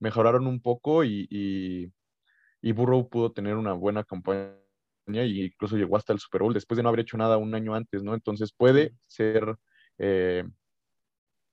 mejoraron 0.00 0.48
un 0.48 0.60
poco 0.60 1.04
y, 1.04 1.28
y, 1.30 2.72
Burrow 2.72 3.08
pudo 3.08 3.30
tener 3.30 3.54
una 3.54 3.74
buena 3.74 4.02
campaña 4.02 4.56
y 5.06 5.44
incluso 5.44 5.76
llegó 5.76 5.96
hasta 5.96 6.12
el 6.12 6.18
Super 6.18 6.42
Bowl 6.42 6.52
después 6.52 6.76
de 6.76 6.82
no 6.82 6.88
haber 6.88 7.02
hecho 7.02 7.16
nada 7.16 7.36
un 7.36 7.54
año 7.54 7.76
antes, 7.76 8.02
¿no? 8.02 8.12
Entonces 8.12 8.52
puede 8.52 8.92
ser 9.06 9.54
eh, 9.98 10.42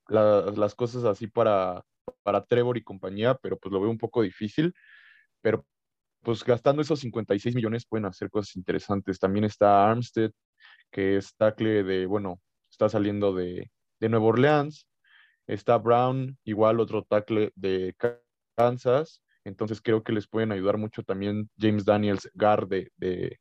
las 0.08 0.74
cosas 0.74 1.04
así 1.04 1.28
para, 1.28 1.84
para 2.24 2.46
Trevor 2.46 2.78
y 2.78 2.84
compañía, 2.84 3.36
pero 3.36 3.60
pues 3.60 3.72
lo 3.72 3.80
veo 3.80 3.92
un 3.92 4.00
poco 4.00 4.24
difícil. 4.24 4.74
Pero 5.42 5.64
pues 6.24 6.44
gastando 6.44 6.82
esos 6.82 7.00
56 7.02 7.54
millones 7.54 7.86
pueden 7.86 8.06
hacer 8.06 8.32
cosas 8.32 8.56
interesantes. 8.56 9.20
También 9.20 9.46
está 9.46 9.88
Armstead, 9.88 10.32
que 10.92 11.18
es 11.18 11.36
tackle 11.36 11.84
de, 11.84 12.06
bueno, 12.06 12.42
está 12.70 12.90
saliendo 12.90 13.34
de, 13.34 13.72
de 14.00 14.10
Nueva 14.10 14.28
Orleans. 14.28 14.88
Está 15.48 15.78
Brown, 15.78 16.38
igual 16.44 16.80
otro 16.80 17.04
tackle 17.04 17.52
de 17.56 17.96
Kansas. 18.56 19.22
Entonces 19.46 19.82
creo 19.82 20.04
que 20.04 20.12
les 20.12 20.28
pueden 20.28 20.52
ayudar 20.52 20.78
mucho 20.78 21.04
también 21.04 21.50
James 21.58 21.86
Daniels, 21.86 22.30
guard 22.34 22.68
de, 22.68 22.92
de, 22.98 23.40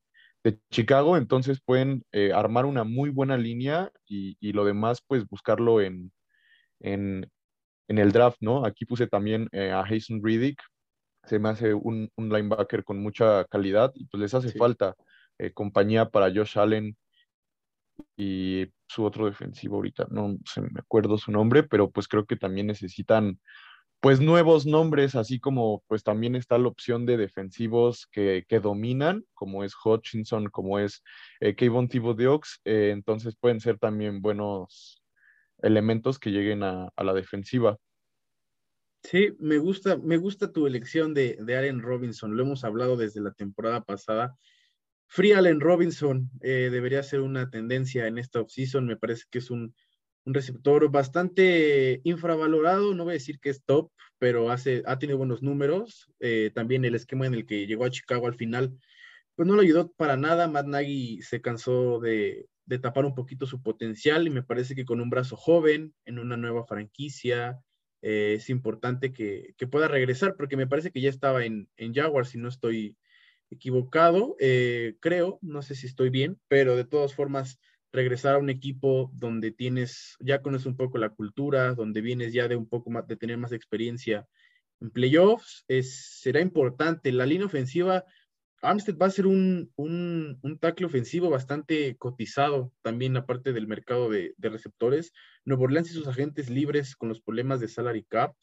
Chicago. 0.71 1.17
Entonces 1.17 1.61
pueden 1.61 2.05
eh, 2.13 2.33
armar 2.33 2.67
una 2.67 2.85
muy 2.85 3.11
buena 3.11 3.37
línea 3.37 3.91
y, 4.07 4.37
y, 4.39 4.53
lo 4.53 4.65
demás, 4.65 5.03
pues 5.05 5.27
buscarlo 5.27 5.81
en, 5.81 6.13
en, 6.79 7.29
en 7.89 7.99
el 7.99 8.13
draft, 8.13 8.39
¿no? 8.41 8.65
Aquí 8.65 8.85
puse 8.85 9.09
también 9.09 9.49
eh, 9.51 9.73
a 9.73 9.85
Jason 9.85 10.21
Riddick, 10.23 10.63
se 11.25 11.39
me 11.39 11.49
hace 11.49 11.75
un, 11.75 12.11
un, 12.17 12.29
linebacker 12.29 12.85
con 12.85 13.03
mucha 13.03 13.45
calidad 13.47 13.93
y 13.95 14.05
pues 14.07 14.21
les 14.21 14.35
hace 14.35 14.53
falta 14.53 14.95
eh, 15.39 15.53
compañía 15.53 16.09
para 16.09 16.33
Josh 16.33 16.59
Allen 16.59 16.97
y 18.17 18.67
su 18.89 19.05
otro 19.05 19.27
defensivo 19.27 19.77
ahorita, 19.77 20.07
no 20.11 20.37
se 20.45 20.61
me 20.61 20.69
acuerdo 20.79 21.19
su 21.19 21.31
nombre, 21.33 21.63
pero 21.63 21.91
pues 21.91 22.09
creo 22.09 22.25
que 22.27 22.37
también 22.37 22.67
necesitan 22.67 23.41
pues 24.01 24.21
nuevos 24.21 24.67
nombres, 24.67 25.15
así 25.15 25.41
como 25.41 25.83
pues 25.89 26.03
también 26.03 26.37
está 26.37 26.59
la 26.59 26.69
opción 26.69 27.07
de 27.07 27.17
defensivos 27.17 28.07
que, 28.13 28.45
que 28.49 28.61
dominan, 28.61 29.25
como 29.35 29.65
es 29.65 29.75
Hutchinson, 29.83 30.49
como 30.51 30.79
es 30.79 31.03
eh, 31.41 31.55
Kayvon 31.55 31.89
Thibodeaux, 31.89 32.61
eh, 32.65 32.91
entonces 32.93 33.37
pueden 33.37 33.61
ser 33.61 33.79
también 33.79 34.21
buenos 34.21 35.03
elementos 35.63 36.19
que 36.19 36.31
lleguen 36.31 36.63
a, 36.63 36.93
la 36.97 37.15
defensiva. 37.15 37.79
Sí, 39.03 39.35
me 39.39 39.59
gusta, 39.59 39.97
me 39.97 40.17
gusta 40.17 40.53
tu 40.53 40.67
elección 40.67 41.15
de, 41.15 41.39
de, 41.41 41.73
Robinson. 41.73 42.37
Lo 42.37 42.43
hemos 42.43 42.65
hablado 42.65 42.97
desde 42.97 43.21
la 43.21 43.33
temporada 43.33 43.83
pasada. 43.83 44.37
Free 45.09 45.33
Allen 45.33 45.61
Robinson 45.61 46.31
eh, 46.41 46.69
debería 46.71 47.03
ser 47.03 47.21
una 47.21 47.51
tendencia 47.51 48.07
en 48.07 48.19
esta 48.19 48.41
offseason. 48.41 48.87
Me 48.87 48.97
parece 48.97 49.25
que 49.31 49.39
es 49.39 49.51
un, 49.51 49.75
receptor 50.29 50.91
bastante 50.91 52.01
infravalorado. 52.03 52.95
No 52.95 53.05
voy 53.05 53.13
a 53.13 53.15
decir 53.15 53.39
que 53.39 53.51
es 53.51 53.63
top, 53.63 53.93
pero 54.19 54.51
hace, 54.51 54.83
ha 54.87 54.99
tenido 54.99 55.19
buenos 55.19 55.43
números. 55.43 56.11
Eh, 56.19 56.51
también 56.55 56.85
el 56.85 56.97
esquema 56.97 57.27
en 57.27 57.35
el 57.35 57.47
que 57.47 57.67
llegó 57.67 57.85
a 57.85 57.91
Chicago 57.91 58.27
al 58.27 58.35
final, 58.35 58.77
pues 59.37 59.47
no 59.47 59.55
lo 59.55 59.63
ayudó 59.63 59.93
para 59.93 60.17
nada. 60.17 60.49
Matt 60.49 60.67
Nagy 60.67 61.23
se 61.23 61.41
cansó 61.41 62.01
de, 62.01 62.49
de 62.67 62.79
tapar 62.81 63.05
un 63.05 63.15
poquito 63.15 63.47
su 63.47 63.63
potencial 63.63 64.27
y 64.27 64.31
me 64.31 64.43
parece 64.43 64.75
que 64.75 64.85
con 64.85 65.01
un 65.01 65.11
brazo 65.11 65.37
joven 65.37 65.95
en 66.05 66.19
una 66.19 66.37
nueva 66.37 66.65
franquicia 66.65 67.61
eh, 68.03 68.35
es 68.35 68.51
importante 68.51 69.13
que, 69.13 69.55
pueda 69.71 69.89
regresar 69.89 70.37
porque 70.37 70.57
me 70.57 70.67
parece 70.67 70.91
que 70.91 71.01
ya 71.01 71.09
estaba 71.09 71.45
en, 71.45 71.69
en 71.77 71.95
Jaguar 71.95 72.27
si 72.27 72.39
no 72.39 72.49
estoy 72.49 72.97
equivocado, 73.51 74.37
eh, 74.41 74.97
creo, 75.01 75.39
no 75.43 75.63
sé 75.63 75.75
si 75.75 75.87
estoy 75.87 76.11
bien, 76.11 76.39
pero 76.49 76.77
de 76.77 76.85
todas 76.85 77.15
formas 77.15 77.59
regresar 77.93 78.35
a 78.35 78.39
un 78.39 78.51
equipo 78.51 79.11
donde 79.15 79.53
tienes, 79.53 80.17
ya 80.21 80.43
conoces 80.43 80.67
un 80.67 80.77
poco 80.77 80.99
la 80.99 81.11
cultura, 81.11 81.75
donde 81.75 82.01
vienes 82.01 82.33
ya 82.33 82.49
de 82.49 82.57
un 82.57 82.69
poco 82.69 82.91
más, 82.91 83.07
de 83.07 83.17
tener 83.17 83.39
más 83.39 83.53
experiencia 83.53 84.27
en 84.81 84.91
playoffs, 84.91 85.65
es, 85.69 86.21
será 86.21 86.41
importante. 86.41 87.11
La 87.13 87.25
línea 87.27 87.47
ofensiva 87.47 88.05
Armstead 88.63 88.97
va 88.97 89.07
a 89.07 89.11
ser 89.11 89.27
un, 89.27 89.73
un, 89.77 90.39
un, 90.43 90.59
tackle 90.59 90.87
ofensivo 90.87 91.31
bastante 91.31 91.97
cotizado 91.97 92.73
también 92.83 93.17
aparte 93.17 93.53
del 93.53 93.67
mercado 93.67 94.09
de, 94.09 94.35
receptores. 94.39 95.13
Nuevo 95.45 95.65
Orleans 95.65 95.91
y 95.91 95.95
sus 95.95 96.09
agentes 96.09 96.51
libres 96.51 96.97
con 96.97 97.09
los 97.09 97.21
problemas 97.21 97.61
de 97.61 97.69
salary 97.69 98.05
cap. 98.05 98.35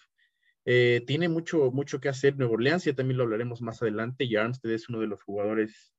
Eh, 0.66 1.04
tiene 1.06 1.28
mucho, 1.30 1.72
mucho 1.72 2.00
que 2.00 2.10
hacer 2.10 2.38
Nuevo 2.38 2.54
Orleans, 2.54 2.86
ya 2.86 2.94
también 2.94 3.18
lo 3.18 3.24
hablaremos 3.24 3.62
más 3.62 3.82
adelante, 3.82 4.24
y 4.24 4.36
Armstead 4.36 4.74
es 4.74 4.90
uno 4.90 5.00
de 5.00 5.08
los 5.08 5.22
jugadores 5.24 5.94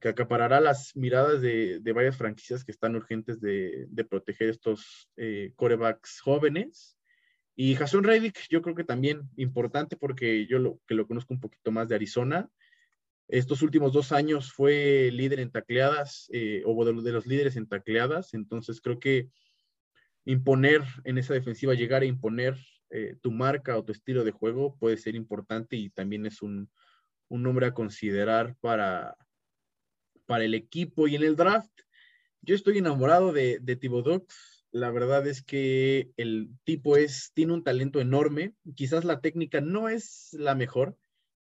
que 0.00 0.08
acaparará 0.08 0.60
las 0.60 0.94
miradas 0.96 1.40
de, 1.40 1.80
varias 1.94 2.16
franquicias 2.16 2.64
que 2.64 2.72
están 2.72 2.96
urgentes 2.96 3.40
de, 3.40 3.88
proteger 4.08 4.50
estos 4.50 5.10
eh, 5.16 5.52
corebacks 5.56 6.20
jóvenes. 6.20 6.98
Y 7.54 7.74
Jason 7.74 8.04
Reddick, 8.04 8.38
yo 8.50 8.60
creo 8.60 8.74
que 8.74 8.84
también 8.84 9.22
importante 9.36 9.96
porque 9.96 10.46
yo 10.46 10.58
lo, 10.58 10.80
que 10.86 10.94
lo 10.94 11.06
conozco 11.06 11.32
un 11.32 11.40
poquito 11.40 11.70
más 11.70 11.88
de 11.88 11.94
Arizona, 11.94 12.50
estos 13.28 13.62
últimos 13.62 13.92
dos 13.92 14.12
años 14.12 14.52
fue 14.52 15.10
líder 15.12 15.40
en 15.40 15.50
tacleadas 15.50 16.28
eh, 16.32 16.62
o 16.64 16.84
de, 16.84 17.12
los 17.12 17.26
líderes 17.26 17.56
en 17.56 17.66
tacleadas, 17.66 18.34
entonces 18.34 18.80
creo 18.80 19.00
que 19.00 19.30
imponer 20.24 20.82
en 21.04 21.18
esa 21.18 21.34
defensiva, 21.34 21.74
llegar 21.74 22.02
a 22.02 22.06
imponer 22.06 22.56
eh, 22.90 23.16
tu 23.20 23.30
marca 23.30 23.76
o 23.76 23.84
tu 23.84 23.92
estilo 23.92 24.24
de 24.24 24.30
juego 24.30 24.76
puede 24.78 24.96
ser 24.96 25.14
importante 25.14 25.76
y 25.76 25.90
también 25.90 26.26
es 26.26 26.42
un, 26.42 26.70
nombre 27.28 27.66
a 27.66 27.74
considerar 27.74 28.56
para, 28.60 29.16
para 30.26 30.44
el 30.44 30.54
equipo. 30.54 31.08
Y 31.08 31.16
en 31.16 31.24
el 31.24 31.36
draft, 31.36 31.72
yo 32.42 32.54
estoy 32.54 32.78
enamorado 32.78 33.32
de, 33.32 33.58
de. 33.60 33.78
La 34.70 34.90
verdad 34.90 35.26
es 35.26 35.42
que 35.42 36.10
el 36.16 36.50
tipo 36.64 36.96
es, 36.96 37.32
tiene 37.34 37.54
un 37.54 37.64
talento 37.64 38.00
enorme. 38.00 38.54
Quizás 38.74 39.04
la 39.04 39.20
técnica 39.20 39.60
no 39.60 39.88
es 39.88 40.30
la 40.32 40.54
mejor, 40.54 40.96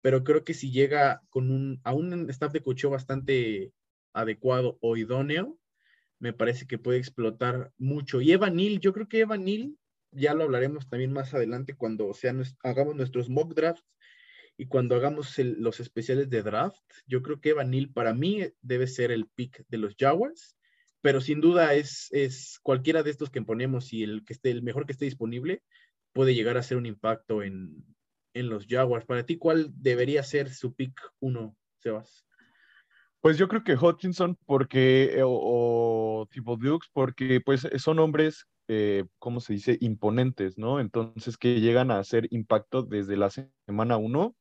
pero 0.02 0.25
creo 0.25 0.44
que 0.44 0.54
si 0.54 0.70
llega 0.70 1.23
con 1.30 1.50
un, 1.50 1.80
a 1.85 1.94
un 1.94 2.28
staff 2.30 2.52
de 2.52 2.62
cocheo 2.62 2.90
bastante 2.90 3.73
adecuado 4.12 4.78
o 4.80 4.97
idóneo, 4.97 5.59
me 6.18 6.32
parece 6.32 6.66
que 6.66 6.78
puede 6.78 6.99
explotar 6.99 7.73
mucho. 7.78 8.20
Y 8.20 8.32
Evan 8.32 8.56
Neal, 8.56 8.80
yo 8.80 8.92
creo 8.92 9.09
que 9.09 9.20
Evan 9.20 9.44
Neal, 9.44 9.76
ya 10.12 10.34
lo 10.34 10.44
hablaremos 10.44 10.88
también 10.88 11.12
más 11.12 11.34
adelante 11.34 11.74
cuando 11.74 12.12
sean, 12.14 12.42
hagamos 12.62 12.96
nuestros 12.96 13.28
mock 13.28 13.54
drafts 13.54 13.84
y 14.56 14.66
cuando 14.66 14.94
hagamos 14.94 15.38
los 15.38 15.80
especiales 15.80 16.28
de 16.28 16.42
draft, 16.42 16.84
yo 17.06 17.22
creo 17.22 17.40
que 17.40 17.50
Evan 17.50 17.70
Neal 17.70 17.90
para 17.90 18.12
mí 18.12 18.42
debe 18.60 18.86
ser 18.86 19.10
el 19.10 19.26
pick 19.26 19.64
de 19.68 19.78
los 19.78 19.94
Jaguars, 19.98 20.56
pero 21.00 21.20
sin 21.20 21.40
duda 21.40 21.74
es, 21.74 22.08
es 22.10 22.58
cualquiera 22.62 23.02
de 23.02 23.10
estos 23.10 23.30
que 23.30 23.40
ponemos 23.40 23.92
y 23.92 24.02
el 24.02 24.24
que 24.24 24.34
esté, 24.34 24.50
el 24.50 24.62
mejor 24.62 24.84
que 24.84 24.92
esté 24.92 25.06
disponible, 25.06 25.62
puede 26.12 26.34
llegar 26.34 26.58
a 26.58 26.62
ser 26.62 26.76
un 26.76 26.86
impacto 26.86 27.42
en, 27.42 27.86
en 28.34 28.48
los 28.48 28.66
Jaguars. 28.66 29.06
Para 29.06 29.24
ti, 29.24 29.38
¿cuál 29.38 29.70
debería 29.74 30.22
ser 30.22 30.52
su 30.52 30.74
pick 30.74 31.00
uno, 31.20 31.56
Sebas? 31.78 32.26
Pues 33.20 33.36
yo 33.36 33.48
creo 33.48 33.62
que 33.62 33.76
Hutchinson 33.76 34.36
porque, 34.46 35.18
eh, 35.18 35.22
o, 35.24 36.26
tipo 36.30 36.56
Dukes, 36.56 36.88
porque 36.92 37.40
pues 37.44 37.68
son 37.76 37.98
hombres, 37.98 38.46
eh, 38.68 39.04
¿cómo 39.18 39.40
se 39.40 39.52
dice? 39.54 39.76
Imponentes, 39.80 40.56
¿no? 40.56 40.80
Entonces 40.80 41.36
que 41.36 41.60
llegan 41.60 41.90
a 41.90 41.98
hacer 41.98 42.28
impacto 42.30 42.82
desde 42.82 43.16
la 43.18 43.28
semana 43.30 43.98
uno, 43.98 44.36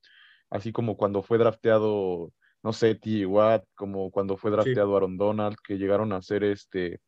así 0.49 0.71
como 0.71 0.95
cuando 0.95 1.23
fue 1.23 1.37
drafteado, 1.37 2.31
no 2.63 2.73
sé, 2.73 2.95
T. 2.95 3.25
Watt, 3.25 3.65
como 3.75 4.11
cuando 4.11 4.37
fue 4.37 4.51
drafteado 4.51 4.95
Aaron 4.95 5.17
Donald, 5.17 5.57
que 5.61 5.77
llegaron 5.77 6.13
a 6.13 6.21
ser 6.21 6.45
este 6.45 7.01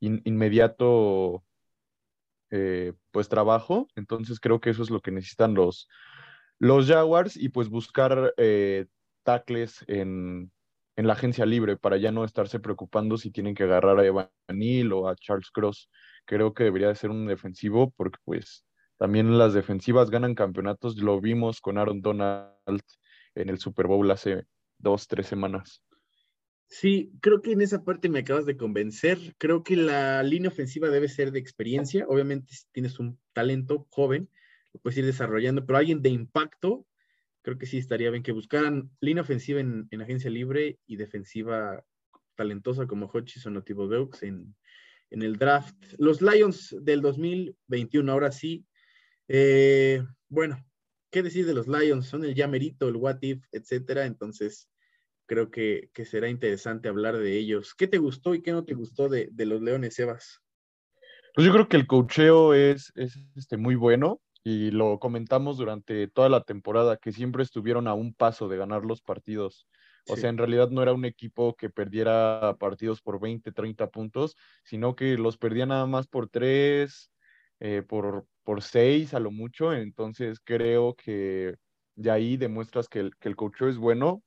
inmediato 0.00 1.42
eh, 2.50 2.92
pues 3.10 3.28
trabajo. 3.28 3.88
Entonces 3.96 4.38
creo 4.38 4.60
que 4.60 4.70
eso 4.70 4.82
es 4.84 4.90
lo 4.90 5.00
que 5.00 5.10
necesitan 5.10 5.54
los, 5.54 5.88
los 6.60 6.86
Jaguars 6.86 7.36
y 7.36 7.48
pues 7.48 7.68
buscar 7.68 8.34
eh, 8.36 8.86
tackles 9.24 9.84
en, 9.88 10.52
la 11.06 11.12
agencia 11.12 11.46
libre 11.46 11.76
para 11.76 11.96
ya 11.96 12.10
no 12.10 12.24
estarse 12.24 12.60
preocupando 12.60 13.16
si 13.16 13.30
tienen 13.30 13.54
que 13.54 13.64
agarrar 13.64 13.98
a 13.98 14.04
Evan 14.04 14.30
Neal 14.48 14.92
o 14.92 15.08
a 15.08 15.16
Charles 15.16 15.50
Cross. 15.50 15.88
Creo 16.24 16.54
que 16.54 16.64
debería 16.64 16.88
de 16.88 16.96
ser 16.96 17.10
un 17.10 17.26
defensivo 17.26 17.90
porque 17.96 18.18
pues 18.24 18.64
también 18.96 19.38
las 19.38 19.54
defensivas 19.54 20.10
ganan 20.10 20.34
campeonatos. 20.34 20.96
Lo 20.96 21.20
vimos 21.20 21.60
con 21.60 21.78
Aaron 21.78 22.00
Donald 22.00 22.82
en 23.34 23.48
el 23.48 23.58
Super 23.58 23.86
Bowl 23.86 24.10
hace 24.10 24.44
dos, 24.78 25.06
tres 25.06 25.26
semanas. 25.26 25.82
Sí, 26.66 27.12
creo 27.20 27.40
que 27.40 27.52
en 27.52 27.62
esa 27.62 27.82
parte 27.82 28.10
me 28.10 28.18
acabas 28.18 28.44
de 28.44 28.56
convencer. 28.56 29.34
Creo 29.38 29.62
que 29.62 29.76
la 29.76 30.22
línea 30.22 30.50
ofensiva 30.50 30.90
debe 30.90 31.08
ser 31.08 31.32
de 31.32 31.38
experiencia. 31.38 32.04
Obviamente, 32.08 32.52
si 32.52 32.64
tienes 32.72 32.98
un 32.98 33.18
talento 33.32 33.86
joven, 33.90 34.28
lo 34.74 34.80
puedes 34.80 34.98
ir 34.98 35.06
desarrollando, 35.06 35.64
pero 35.64 35.78
alguien 35.78 36.02
de 36.02 36.10
impacto, 36.10 36.84
creo 37.48 37.56
que 37.56 37.64
sí 37.64 37.78
estaría 37.78 38.10
bien 38.10 38.22
que 38.22 38.32
buscaran 38.32 38.90
línea 39.00 39.22
ofensiva 39.22 39.58
en, 39.58 39.88
agencia 40.02 40.28
libre 40.28 40.78
y 40.86 40.96
defensiva 40.96 41.82
talentosa 42.34 42.86
como 42.86 43.10
Hutchison 43.10 43.56
o 43.56 43.62
Thibodeaux 43.62 44.22
en, 44.22 44.54
en 45.08 45.22
el 45.22 45.38
draft. 45.38 45.74
Los 45.96 46.20
Lions 46.20 46.76
del 46.82 47.00
2021, 47.00 48.12
ahora 48.12 48.32
sí. 48.32 48.66
Eh, 49.28 50.04
bueno, 50.28 50.62
¿qué 51.10 51.22
decir 51.22 51.46
de 51.46 51.54
los 51.54 51.68
Lions? 51.68 52.06
Son 52.06 52.22
el 52.22 52.34
llamerito, 52.34 52.86
el 52.86 52.96
what 52.96 53.22
if, 53.22 53.42
etcétera. 53.50 54.04
Entonces, 54.04 54.68
creo 55.24 55.50
que, 55.50 55.88
será 56.04 56.28
interesante 56.28 56.90
hablar 56.90 57.16
de 57.16 57.38
ellos. 57.38 57.74
¿Qué 57.74 57.86
te 57.86 57.96
gustó 57.96 58.34
y 58.34 58.42
qué 58.42 58.52
no 58.52 58.66
te 58.66 58.74
gustó 58.74 59.08
de, 59.08 59.30
los 59.34 59.62
Leones, 59.62 59.98
Evas? 59.98 60.42
Pues 61.34 61.46
yo 61.46 61.52
creo 61.54 61.66
que 61.66 61.78
el 61.78 61.86
cocheo 61.86 62.52
es, 62.52 62.92
es 62.94 63.18
este, 63.36 63.56
muy 63.56 63.74
bueno 63.74 64.20
y 64.44 64.70
lo 64.70 64.98
comentamos 64.98 65.58
durante 65.58 66.08
toda 66.08 66.28
la 66.28 66.42
temporada, 66.42 66.96
que 66.96 67.12
siempre 67.12 67.42
estuvieron 67.42 67.88
a 67.88 67.94
un 67.94 68.14
paso 68.14 68.48
de 68.48 68.56
ganar 68.56 68.84
los 68.84 69.02
partidos. 69.02 69.66
O 70.10 70.16
sea, 70.16 70.30
en 70.30 70.38
realidad 70.38 70.70
no 70.70 70.82
era 70.82 70.94
un 70.94 71.04
equipo 71.04 71.54
que 71.54 71.68
perdiera 71.68 72.56
partidos 72.58 73.02
por 73.02 73.20
20, 73.20 73.52
30 73.52 73.90
puntos, 73.90 74.36
sino 74.64 74.96
que 74.96 75.18
los 75.18 75.36
perdía 75.36 75.66
nada 75.66 75.84
más 75.86 76.06
por 76.06 76.30
3, 76.30 77.10
eh, 77.60 77.82
por, 77.86 78.26
por 78.42 78.62
6 78.62 79.12
a 79.12 79.20
lo 79.20 79.30
mucho. 79.30 79.74
Entonces 79.74 80.40
creo 80.42 80.94
que 80.94 81.56
de 81.94 82.10
ahí 82.10 82.38
demuestras 82.38 82.88
que 82.88 83.00
el, 83.00 83.16
que 83.18 83.28
el 83.28 83.36
es 83.68 83.76
bueno, 83.76 84.22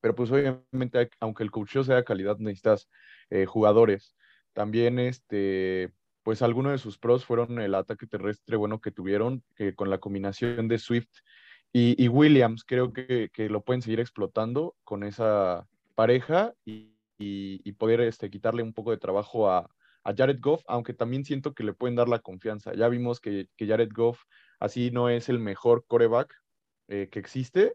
pero 0.00 0.14
pues 0.14 0.30
obviamente, 0.30 1.10
aunque 1.20 1.42
el 1.42 1.50
coacheo 1.50 1.84
sea 1.84 1.96
de 1.96 2.04
calidad, 2.04 2.38
necesitas 2.38 2.88
eh, 3.28 3.44
jugadores. 3.46 4.16
También, 4.54 4.98
este, 4.98 5.92
pues 6.22 6.42
algunos 6.42 6.72
de 6.72 6.78
sus 6.78 6.98
pros 6.98 7.24
fueron 7.24 7.60
el 7.60 7.74
ataque 7.74 8.06
terrestre 8.06 8.56
bueno 8.56 8.80
que 8.80 8.90
tuvieron 8.90 9.42
con 9.76 9.90
la 9.90 9.98
combinación 9.98 10.68
de 10.68 10.78
Swift 10.78 11.08
y, 11.72 12.08
Williams. 12.08 12.64
Creo 12.64 12.92
que, 12.92 13.30
lo 13.48 13.62
pueden 13.62 13.82
seguir 13.82 14.00
explotando 14.00 14.76
con 14.84 15.04
esa 15.04 15.66
pareja 15.94 16.54
y, 16.64 17.72
poder 17.78 18.00
este, 18.02 18.30
quitarle 18.30 18.62
un 18.62 18.72
poco 18.72 18.90
de 18.90 18.98
trabajo 18.98 19.50
a, 19.50 19.70
Jared 20.16 20.40
Goff, 20.40 20.62
aunque 20.66 20.94
también 20.94 21.24
siento 21.24 21.52
que 21.52 21.62
le 21.62 21.74
pueden 21.74 21.94
dar 21.94 22.08
la 22.08 22.20
confianza. 22.20 22.72
Ya 22.74 22.88
vimos 22.88 23.20
que, 23.20 23.48
Jared 23.58 23.90
Goff 23.94 24.22
así 24.58 24.90
no 24.90 25.08
es 25.08 25.28
el 25.28 25.38
mejor 25.38 25.84
coreback 25.86 26.34
eh, 26.88 27.08
que 27.12 27.18
existe, 27.18 27.74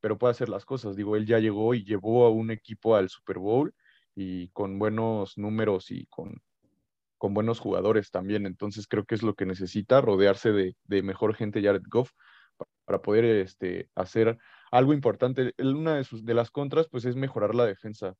pero 0.00 0.18
puede 0.18 0.32
hacer 0.32 0.48
las 0.48 0.64
cosas. 0.64 0.96
Digo, 0.96 1.16
él 1.16 1.24
ya 1.24 1.38
llegó 1.38 1.74
y 1.74 1.84
llevó 1.84 2.26
a 2.26 2.30
un 2.30 2.50
equipo 2.50 2.96
al 2.96 3.08
Super 3.08 3.38
Bowl 3.38 3.72
y 4.14 4.48
con 4.48 4.78
buenos 4.78 5.38
números 5.38 5.90
y 5.92 6.06
con, 6.06 6.42
con 7.22 7.34
buenos 7.34 7.60
jugadores 7.60 8.10
también. 8.10 8.46
Entonces 8.46 8.88
creo 8.88 9.04
que 9.04 9.14
es 9.14 9.22
lo 9.22 9.34
que 9.34 9.46
necesita, 9.46 10.00
rodearse 10.00 10.50
de, 10.50 11.02
mejor 11.04 11.36
gente 11.36 11.62
Jared 11.62 11.84
Goff 11.88 12.10
para 12.84 13.00
poder 13.00 13.24
este, 13.24 13.88
hacer 13.94 14.38
algo 14.72 14.92
importante. 14.92 15.54
Una 15.58 15.94
de, 15.94 16.02
sus, 16.02 16.24
de 16.24 16.34
las 16.34 16.50
contras 16.50 16.88
pues 16.90 17.04
es 17.04 17.14
mejorar 17.14 17.54
la 17.54 17.64
defensa. 17.64 18.14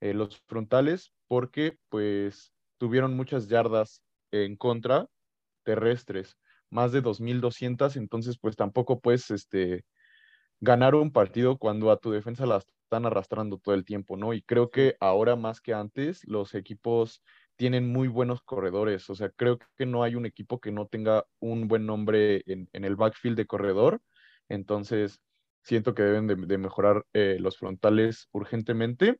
Eh, 0.00 0.14
los 0.14 0.40
frontales 0.46 1.12
porque 1.26 1.78
pues 1.88 2.52
tuvieron 2.78 3.16
muchas 3.16 3.48
yardas 3.48 4.04
en 4.30 4.54
contra 4.54 5.08
terrestres, 5.64 6.36
más 6.70 6.92
de 6.92 7.02
2.200, 7.02 7.96
entonces 7.96 8.38
pues 8.40 8.54
tampoco 8.54 9.00
puedes 9.00 9.32
este, 9.32 9.84
ganar 10.60 10.94
un 10.94 11.10
partido 11.10 11.58
cuando 11.58 11.90
a 11.90 11.96
tu 11.96 12.12
defensa 12.12 12.46
la 12.46 12.58
están 12.58 13.06
arrastrando 13.06 13.58
todo 13.58 13.74
el 13.74 13.84
tiempo, 13.84 14.16
¿no? 14.16 14.32
Y 14.32 14.42
creo 14.42 14.70
que 14.70 14.96
ahora 15.00 15.34
más 15.34 15.60
que 15.60 15.74
antes 15.74 16.20
los 16.28 16.54
equipos 16.54 17.22
tienen 17.56 17.90
muy 17.90 18.08
buenos 18.08 18.42
corredores, 18.42 19.08
o 19.10 19.14
sea, 19.14 19.30
creo 19.30 19.58
que 19.76 19.86
no 19.86 20.02
hay 20.02 20.14
un 20.16 20.26
equipo 20.26 20.60
que 20.60 20.72
no 20.72 20.86
tenga 20.86 21.24
un 21.40 21.68
buen 21.68 21.86
nombre 21.86 22.42
en, 22.46 22.68
el 22.72 22.96
backfield 22.96 23.36
de 23.36 23.46
corredor, 23.46 24.00
entonces 24.48 25.20
siento 25.62 25.94
que 25.94 26.02
deben 26.02 26.26
de, 26.26 26.58
mejorar 26.58 27.04
eh, 27.12 27.38
los 27.40 27.56
frontales 27.58 28.28
urgentemente 28.32 29.18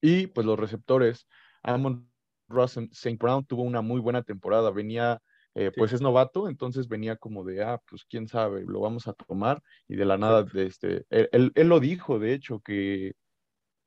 y 0.00 0.28
pues 0.28 0.46
los 0.46 0.58
receptores. 0.58 1.26
Amon 1.62 2.10
Ross 2.48 2.76
St. 2.76 3.16
Brown 3.18 3.44
tuvo 3.44 3.62
una 3.62 3.82
muy 3.82 4.00
buena 4.00 4.22
temporada, 4.22 4.70
venía 4.70 5.20
eh, 5.54 5.72
pues 5.76 5.92
es 5.92 6.00
novato, 6.00 6.48
entonces 6.48 6.86
venía 6.86 7.16
como 7.16 7.42
de, 7.42 7.64
ah, 7.64 7.80
pues 7.88 8.04
quién 8.04 8.28
sabe, 8.28 8.62
lo 8.64 8.80
vamos 8.80 9.08
a 9.08 9.12
tomar, 9.12 9.60
y 9.88 9.96
de 9.96 10.04
la 10.04 10.16
nada, 10.16 10.44
de 10.44 10.66
este, 10.66 11.04
él, 11.10 11.52
lo 11.56 11.80
dijo, 11.80 12.20
de 12.20 12.32
hecho, 12.32 12.60
que, 12.60 13.14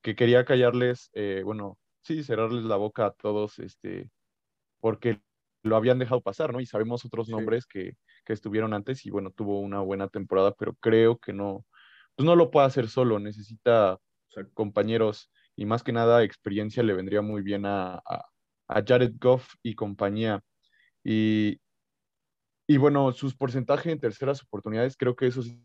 que 0.02 0.15
quería 0.15 0.43
callarles, 0.43 1.10
eh, 1.13 1.43
bueno, 1.45 1.78
sí, 2.01 2.23
cerrarles 2.23 2.63
la 2.63 2.77
boca 2.77 3.07
a 3.07 3.11
todos, 3.11 3.59
este, 3.59 4.09
porque 4.79 5.21
lo 5.63 5.75
habían 5.75 5.99
dejado 5.99 6.21
pasar, 6.21 6.53
¿no? 6.53 6.59
Y 6.59 6.65
sabemos 6.65 7.05
otros 7.05 7.29
nombres 7.29 7.65
que, 7.65 7.95
que, 8.25 8.33
estuvieron 8.33 8.73
antes 8.73 9.05
y 9.05 9.11
bueno, 9.11 9.31
tuvo 9.31 9.59
una 9.59 9.79
buena 9.79 10.07
temporada, 10.07 10.53
pero 10.57 10.73
creo 10.75 11.17
que 11.17 11.33
no, 11.33 11.65
pues 12.15 12.25
no 12.25 12.35
lo 12.35 12.51
puede 12.51 12.67
hacer 12.67 12.87
solo, 12.89 13.19
necesita 13.19 13.99
compañeros 14.53 15.31
y 15.55 15.65
más 15.65 15.83
que 15.83 15.91
nada 15.91 16.23
experiencia 16.23 16.83
le 16.83 16.93
vendría 16.93 17.21
muy 17.21 17.41
bien 17.41 17.65
a, 17.65 17.95
a, 17.95 18.25
a 18.67 18.83
Jared 18.85 19.13
Goff 19.19 19.53
y 19.61 19.75
compañía. 19.75 20.41
Y, 21.03 21.59
y 22.67 22.77
bueno, 22.77 23.11
sus 23.11 23.35
porcentajes 23.35 23.91
en 23.91 23.99
terceras 23.99 24.41
oportunidades, 24.43 24.95
creo 24.97 25.15
que 25.15 25.27
eso 25.27 25.41
sí 25.43 25.61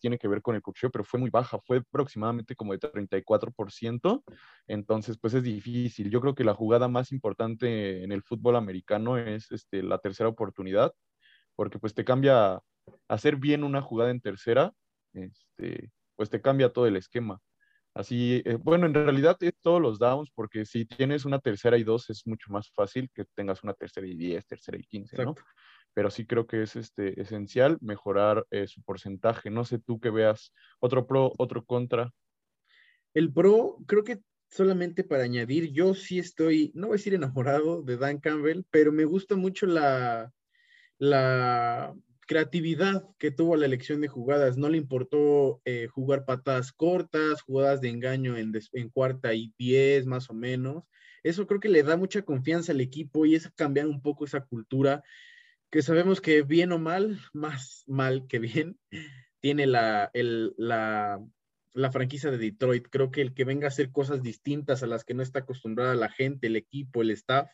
tiene 0.00 0.18
que 0.18 0.28
ver 0.28 0.42
con 0.42 0.54
el 0.56 0.62
cocheo, 0.62 0.90
pero 0.90 1.04
fue 1.04 1.20
muy 1.20 1.30
baja, 1.30 1.58
fue 1.60 1.78
aproximadamente 1.78 2.56
como 2.56 2.72
de 2.72 2.80
34%, 2.80 4.24
entonces 4.66 5.18
pues 5.18 5.34
es 5.34 5.42
difícil. 5.42 6.10
Yo 6.10 6.20
creo 6.20 6.34
que 6.34 6.44
la 6.44 6.54
jugada 6.54 6.88
más 6.88 7.12
importante 7.12 8.02
en 8.02 8.12
el 8.12 8.22
fútbol 8.22 8.56
americano 8.56 9.18
es 9.18 9.52
este, 9.52 9.82
la 9.82 9.98
tercera 9.98 10.28
oportunidad, 10.28 10.92
porque 11.54 11.78
pues 11.78 11.94
te 11.94 12.04
cambia, 12.04 12.60
hacer 13.08 13.36
bien 13.36 13.64
una 13.64 13.82
jugada 13.82 14.10
en 14.10 14.20
tercera, 14.20 14.72
este, 15.12 15.90
pues 16.16 16.30
te 16.30 16.40
cambia 16.40 16.72
todo 16.72 16.86
el 16.86 16.96
esquema. 16.96 17.40
Así, 17.92 18.40
eh, 18.44 18.56
bueno, 18.60 18.86
en 18.86 18.94
realidad 18.94 19.36
es 19.40 19.52
todos 19.60 19.80
los 19.80 19.98
downs, 19.98 20.30
porque 20.32 20.64
si 20.64 20.84
tienes 20.84 21.24
una 21.24 21.40
tercera 21.40 21.76
y 21.76 21.82
dos 21.82 22.08
es 22.08 22.24
mucho 22.24 22.52
más 22.52 22.70
fácil 22.70 23.10
que 23.12 23.24
tengas 23.34 23.64
una 23.64 23.74
tercera 23.74 24.06
y 24.06 24.14
diez, 24.14 24.46
tercera 24.46 24.78
y 24.78 24.84
quince, 24.84 25.24
¿no? 25.24 25.34
Pero 25.94 26.10
sí 26.10 26.26
creo 26.26 26.46
que 26.46 26.62
es 26.62 26.76
este, 26.76 27.20
esencial 27.20 27.78
mejorar 27.80 28.46
eh, 28.50 28.66
su 28.66 28.82
porcentaje. 28.82 29.50
No 29.50 29.64
sé 29.64 29.78
tú 29.78 30.00
que 30.00 30.10
veas 30.10 30.52
otro 30.78 31.06
pro, 31.06 31.32
otro 31.38 31.64
contra. 31.64 32.12
El 33.12 33.32
pro, 33.32 33.78
creo 33.86 34.04
que 34.04 34.20
solamente 34.48 35.04
para 35.04 35.24
añadir, 35.24 35.72
yo 35.72 35.94
sí 35.94 36.18
estoy, 36.18 36.72
no 36.74 36.88
voy 36.88 36.94
a 36.94 36.98
decir 36.98 37.14
enamorado 37.14 37.82
de 37.82 37.96
Dan 37.96 38.18
Campbell, 38.18 38.62
pero 38.70 38.92
me 38.92 39.04
gusta 39.04 39.36
mucho 39.36 39.66
la, 39.66 40.32
la 40.98 41.94
creatividad 42.30 43.04
que 43.18 43.32
tuvo 43.32 43.56
la 43.56 43.66
elección 43.66 44.00
de 44.00 44.06
jugadas. 44.06 44.56
No 44.56 44.68
le 44.68 44.78
importó 44.78 45.60
eh, 45.64 45.88
jugar 45.88 46.24
patadas 46.24 46.72
cortas, 46.72 47.42
jugadas 47.42 47.80
de 47.80 47.88
engaño 47.88 48.36
en, 48.36 48.52
cuarta 48.90 49.34
y 49.34 49.52
diez 49.58 50.06
más 50.06 50.30
o 50.30 50.34
menos. 50.34 50.84
Eso 51.24 51.48
creo 51.48 51.58
que 51.58 51.68
le 51.68 51.82
da 51.82 51.96
mucha 51.96 52.22
confianza 52.22 52.70
al 52.70 52.80
equipo 52.80 53.26
y 53.26 53.34
es 53.34 53.50
cambiar 53.56 53.88
un 53.88 54.00
poco 54.00 54.24
esa 54.24 54.44
cultura 54.44 55.02
que 55.70 55.82
sabemos 55.82 56.20
que 56.20 56.42
bien 56.42 56.72
o 56.72 56.78
mal, 56.78 57.20
más 57.32 57.84
mal 57.86 58.26
que 58.26 58.38
bien, 58.38 58.78
tiene 59.40 59.66
la, 59.66 60.10
la, 60.12 61.24
la 61.72 61.92
franquicia 61.92 62.30
de 62.30 62.38
Detroit. 62.38 62.88
Creo 62.90 63.10
que 63.10 63.20
el 63.22 63.34
que 63.34 63.44
venga 63.44 63.66
a 63.66 63.68
hacer 63.68 63.90
cosas 63.90 64.22
distintas 64.22 64.82
a 64.82 64.86
las 64.86 65.04
que 65.04 65.14
no 65.14 65.22
está 65.22 65.40
acostumbrada 65.40 65.94
la 65.94 66.10
gente, 66.10 66.48
el 66.48 66.56
equipo, 66.56 67.02
el 67.02 67.10
staff, 67.10 67.48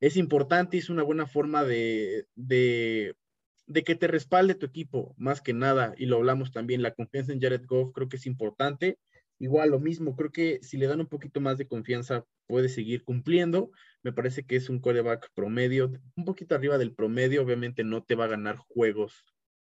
es 0.00 0.16
importante 0.16 0.76
y 0.76 0.80
es 0.80 0.90
una 0.90 1.02
buena 1.02 1.26
forma 1.26 1.64
de, 1.64 2.26
de 2.34 3.16
de 3.66 3.84
que 3.84 3.94
te 3.94 4.06
respalde 4.06 4.54
tu 4.54 4.66
equipo, 4.66 5.14
más 5.16 5.40
que 5.40 5.52
nada, 5.52 5.94
y 5.96 6.06
lo 6.06 6.16
hablamos 6.16 6.52
también, 6.52 6.82
la 6.82 6.94
confianza 6.94 7.32
en 7.32 7.40
Jared 7.40 7.64
Goff 7.66 7.92
creo 7.94 8.08
que 8.08 8.16
es 8.16 8.26
importante. 8.26 8.98
Igual 9.38 9.70
lo 9.70 9.80
mismo, 9.80 10.16
creo 10.16 10.30
que 10.30 10.60
si 10.62 10.76
le 10.76 10.86
dan 10.86 11.00
un 11.00 11.08
poquito 11.08 11.40
más 11.40 11.58
de 11.58 11.66
confianza 11.66 12.24
puede 12.46 12.68
seguir 12.68 13.02
cumpliendo. 13.02 13.70
Me 14.02 14.12
parece 14.12 14.44
que 14.44 14.56
es 14.56 14.68
un 14.68 14.80
quarterback 14.80 15.30
promedio, 15.34 15.90
un 16.16 16.24
poquito 16.24 16.54
arriba 16.54 16.78
del 16.78 16.94
promedio, 16.94 17.42
obviamente 17.42 17.84
no 17.84 18.02
te 18.04 18.14
va 18.14 18.24
a 18.24 18.28
ganar 18.28 18.56
juegos 18.56 19.24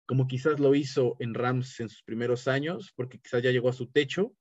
como 0.05 0.25
quizás 0.25 0.59
lo 0.59 0.73
hizo 0.73 1.17
en 1.19 1.35
Rams 1.35 1.79
en 1.81 1.87
sus 1.87 2.01
primeros 2.01 2.47
años, 2.47 2.91
porque 2.95 3.19
quizás 3.19 3.43
ya 3.43 3.51
llegó 3.51 3.69
a 3.69 3.73
su 3.73 3.91
techo, 3.91 4.33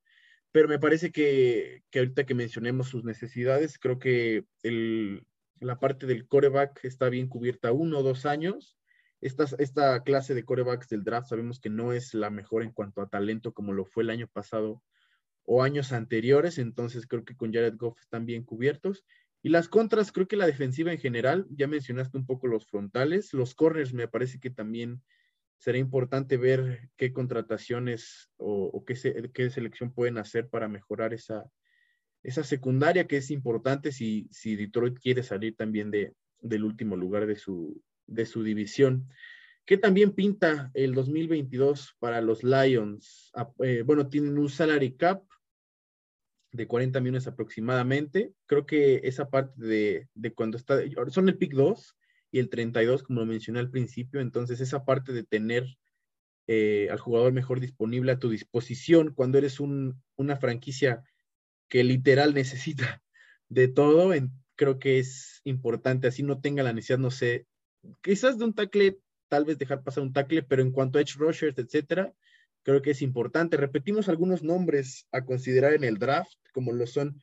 pero 0.51 0.67
me 0.67 0.79
parece 0.79 1.13
que, 1.13 1.83
que 1.91 1.99
ahorita 1.99 2.25
que 2.25 2.35
mencionemos 2.35 2.89
sus 2.89 3.05
necesidades, 3.05 3.79
creo 3.79 3.99
que 3.99 4.47
el, 4.63 5.27
la 5.61 5.79
parte 5.79 6.07
del 6.07 6.27
coreback 6.27 6.85
está 6.85 7.11
bien 7.11 7.29
cubierta 7.29 7.73
uno 7.73 7.99
o 7.99 8.03
dos 8.03 8.25
años 8.25 8.79
esta, 9.21 9.47
esta 9.59 10.03
clase 10.05 10.35
de 10.35 10.45
corebacks 10.45 10.89
del 10.89 11.05
draft 11.05 11.29
sabemos 11.29 11.61
que 11.61 11.71
no 11.71 11.93
es 11.93 12.15
la 12.15 12.31
mejor 12.31 12.63
en 12.63 12.73
cuanto 12.73 13.03
a 13.03 13.09
talento 13.09 13.53
como 13.53 13.73
lo 13.73 13.85
fue 13.85 14.05
el 14.05 14.11
año 14.11 14.29
pasado 14.29 14.83
o 15.51 15.63
años 15.63 15.93
anteriores, 15.93 16.59
entonces 16.59 17.07
creo 17.07 17.25
que 17.25 17.35
con 17.35 17.55
Jared 17.55 17.77
Goff 17.79 17.99
están 18.01 18.27
bien 18.27 18.45
cubiertos. 18.45 19.03
Y 19.43 19.49
las 19.49 19.71
contras, 19.71 20.13
creo 20.13 20.29
que 20.29 20.37
la 20.37 20.45
defensiva 20.45 20.93
en 20.93 20.99
general, 20.99 21.47
ya 21.49 21.67
mencionaste 21.67 22.19
un 22.19 22.27
poco 22.27 22.49
los 22.49 22.67
frontales, 22.67 23.33
los 23.33 23.55
corners 23.55 23.95
me 23.95 24.09
parece 24.09 24.39
que 24.39 24.51
también 24.51 25.03
será 25.57 25.79
importante 25.79 26.37
ver 26.37 26.91
qué 26.99 27.15
contrataciones 27.15 28.31
o, 28.37 28.85
qué, 28.85 29.31
qué, 29.33 29.49
selección 29.49 29.91
pueden 29.91 30.19
hacer 30.19 30.51
para 30.51 30.69
mejorar 30.69 31.15
esa, 31.15 31.47
esa 32.23 32.45
secundaria 32.45 33.07
que 33.07 33.17
es 33.17 33.31
importante 33.31 33.91
si, 33.91 34.29
si 34.31 34.55
Detroit 34.55 34.99
quiere 34.99 35.23
salir 35.23 35.57
también 35.57 35.91
de, 35.91 36.13
del 36.41 36.63
último 36.63 36.95
lugar 36.95 37.27
de 37.27 37.37
su, 37.37 37.83
de 38.07 38.27
su 38.27 38.43
división. 38.43 39.09
¿Qué 39.65 39.79
también 39.79 40.13
pinta 40.13 40.71
el 40.75 40.93
2022 40.95 41.97
para 41.99 42.21
los 42.21 42.45
Lions? 42.45 43.31
Ah, 43.35 43.51
eh, 43.65 43.83
bueno, 43.83 44.09
tienen 44.09 44.37
un 44.37 44.51
salary 44.51 44.95
cap 44.95 45.23
de 46.59 46.67
40 46.67 47.01
millones 47.01 47.27
aproximadamente. 47.27 48.33
Creo 48.47 48.67
que 48.67 49.01
esa 49.05 49.31
parte 49.31 49.65
de, 49.65 50.09
de 50.15 50.35
cuando 50.35 50.59
está, 50.59 50.81
son 51.11 51.29
el 51.29 51.39
pick 51.39 51.55
2 51.55 51.97
y 52.33 52.41
el 52.41 52.51
32, 52.51 53.05
como 53.05 53.21
lo 53.21 53.27
mencioné 53.27 53.61
al 53.61 53.71
principio, 53.71 54.21
entonces 54.21 54.61
esa 54.61 54.85
parte 54.85 55.13
de 55.13 55.23
tener 55.23 55.79
eh, 56.49 56.89
al 56.91 56.99
jugador 56.99 57.33
mejor 57.33 57.61
disponible 57.61 58.11
a 58.11 58.19
tu 58.19 58.29
disposición 58.29 59.15
cuando 59.15 59.39
eres 59.39 59.61
una 59.61 60.37
franquicia 60.37 61.05
que 61.69 61.85
literal 61.85 62.35
necesita 62.35 63.03
de 63.49 63.69
todo. 63.69 64.13
creo 64.57 64.79
que 64.79 64.99
es 64.99 65.41
importante, 65.45 66.09
así 66.09 66.25
no 66.25 66.41
tenga 66.41 66.65
la 66.65 66.73
necesidad, 66.73 66.99
no 66.99 67.13
sé, 67.13 67.47
quizás 68.03 68.39
de 68.39 68.45
un 68.45 68.55
tackle, 68.55 68.99
tal 69.29 69.45
vez 69.45 69.59
dejar 69.59 69.85
pasar 69.85 70.03
un 70.03 70.13
tackle, 70.13 70.43
pero 70.43 70.63
en 70.63 70.73
cuanto 70.73 70.99
a 70.99 71.03
edge 71.03 71.15
rushers, 71.17 71.57
etcétera, 71.57 72.13
creo 72.69 72.83
que 72.83 72.91
es 72.91 73.01
importante. 73.01 73.57
Repetimos 73.57 74.11
algunos 74.11 74.43
nombres 74.43 75.07
a 75.11 75.25
considerar 75.25 75.73
en 75.73 75.85
el 75.85 75.97
draft, 75.97 76.37
como 76.53 76.71
lo 76.73 76.87
son 76.87 77.19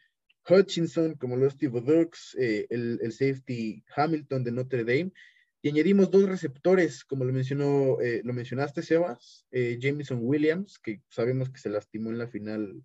Hutchinson, 0.49 1.13
como 1.13 1.37
los 1.37 1.53
Steve 1.53 1.81
Dux, 1.81 2.35
eh, 2.39 2.65
el, 2.71 3.11
safety 3.11 3.83
Hamilton 3.95 4.43
de 4.43 4.51
Notre 4.51 4.83
Dame, 4.83 5.11
y 5.61 5.69
añadimos 5.69 6.09
dos 6.09 6.27
receptores, 6.27 7.03
como 7.03 7.25
lo 7.25 7.31
mencionó, 7.31 8.01
eh, 8.01 8.21
lo 8.23 8.33
mencionaste, 8.33 8.81
Sebas, 8.81 9.45
eh, 9.51 9.77
Jameson 9.79 10.17
Williams, 10.19 10.79
que 10.79 11.03
sabemos 11.09 11.51
que 11.51 11.59
se 11.59 11.69
lastimó 11.69 12.09
en 12.09 12.17
la 12.17 12.27
final 12.27 12.83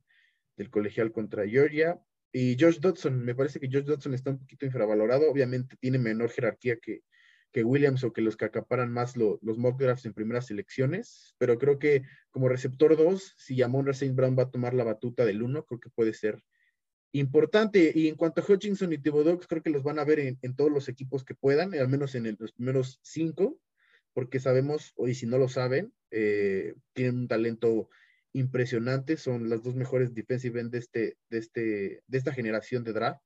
del 0.58 0.68
colegial 0.68 1.12
contra 1.12 1.48
Georgia, 1.48 1.98
y 2.30 2.56
George 2.58 2.78
Dodson. 2.78 3.24
Me 3.24 3.34
parece 3.34 3.58
que 3.58 3.70
George 3.70 3.88
Dodson 3.88 4.12
está 4.12 4.32
un 4.32 4.38
poquito 4.38 4.66
infravalorado, 4.66 5.30
obviamente 5.30 5.76
tiene 5.80 5.98
menor 5.98 6.28
jerarquía 6.28 6.76
que, 6.76 7.04
que 7.52 7.64
Williams 7.64 8.04
o 8.04 8.12
que 8.12 8.20
los 8.20 8.36
que 8.36 8.44
acaparan 8.44 8.92
más 8.92 9.16
los 9.16 9.58
mock 9.58 9.78
drafts 9.78 10.06
en 10.06 10.14
primeras 10.14 10.50
elecciones, 10.50 11.34
pero 11.38 11.58
creo 11.58 11.78
que 11.78 12.04
como 12.30 12.48
receptor 12.48 12.96
2, 12.96 13.34
si 13.36 13.56
Yamon 13.56 13.88
St. 13.88 14.14
Brown 14.14 14.36
va 14.38 14.44
a 14.44 14.50
tomar 14.50 14.74
la 14.74 14.84
batuta 14.84 15.24
del 15.24 15.42
1, 15.42 15.64
creo 15.64 15.80
que 15.80 15.90
puede 15.90 16.14
ser 16.14 16.42
importante. 17.12 17.92
Y 17.94 18.08
en 18.08 18.16
cuanto 18.16 18.40
a 18.40 18.44
Hutchinson 18.46 18.92
y 18.92 18.98
Thibodeau, 18.98 19.38
creo 19.40 19.62
que 19.62 19.70
los 19.70 19.82
van 19.82 19.98
a 19.98 20.04
ver 20.04 20.20
en, 20.20 20.56
todos 20.56 20.70
los 20.70 20.88
equipos 20.88 21.24
que 21.24 21.34
puedan, 21.34 21.74
al 21.74 21.88
menos 21.88 22.14
en 22.14 22.36
los 22.38 22.52
primeros 22.52 23.00
cinco, 23.02 23.58
porque 24.12 24.40
sabemos, 24.40 24.94
y 25.06 25.14
si 25.14 25.26
no 25.26 25.38
lo 25.38 25.48
saben, 25.48 25.92
eh, 26.10 26.74
tienen 26.92 27.20
un 27.20 27.28
talento 27.28 27.88
impresionante, 28.32 29.16
son 29.16 29.48
las 29.48 29.62
dos 29.62 29.74
mejores 29.74 30.14
defensive 30.14 30.60
end 30.60 30.70
de, 30.70 30.78
este, 30.78 31.16
de, 31.28 31.38
este, 31.38 32.02
de 32.06 32.18
esta 32.18 32.32
generación 32.32 32.84
de 32.84 32.92
draft. 32.92 33.20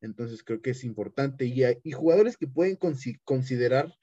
Entonces 0.00 0.42
creo 0.42 0.60
que 0.60 0.70
es 0.70 0.84
importante. 0.84 1.46
Y, 1.46 1.62
y 1.82 1.92
jugadores 1.92 2.36
que 2.36 2.46
pueden 2.46 2.78
considerar 3.24 3.94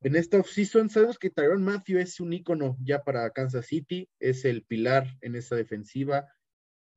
en 0.00 0.16
esta 0.16 0.38
offseason, 0.38 0.90
sabemos 0.90 1.18
que 1.18 1.30
Tyron 1.30 1.64
Matthew 1.64 1.98
es 1.98 2.20
un 2.20 2.32
ícono 2.32 2.76
ya 2.80 3.02
para 3.02 3.30
Kansas 3.30 3.66
City, 3.66 4.08
es 4.20 4.44
el 4.44 4.62
pilar 4.64 5.06
en 5.20 5.34
esa 5.34 5.56
defensiva 5.56 6.28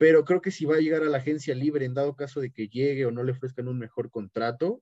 pero 0.01 0.25
creo 0.25 0.41
que 0.41 0.49
si 0.49 0.65
va 0.65 0.77
a 0.77 0.79
llegar 0.79 1.03
a 1.03 1.09
la 1.09 1.19
agencia 1.19 1.53
libre 1.53 1.85
en 1.85 1.93
dado 1.93 2.15
caso 2.15 2.41
de 2.41 2.51
que 2.51 2.67
llegue 2.67 3.05
o 3.05 3.11
no 3.11 3.21
le 3.21 3.33
ofrezcan 3.33 3.67
un 3.67 3.77
mejor 3.77 4.09
contrato, 4.09 4.81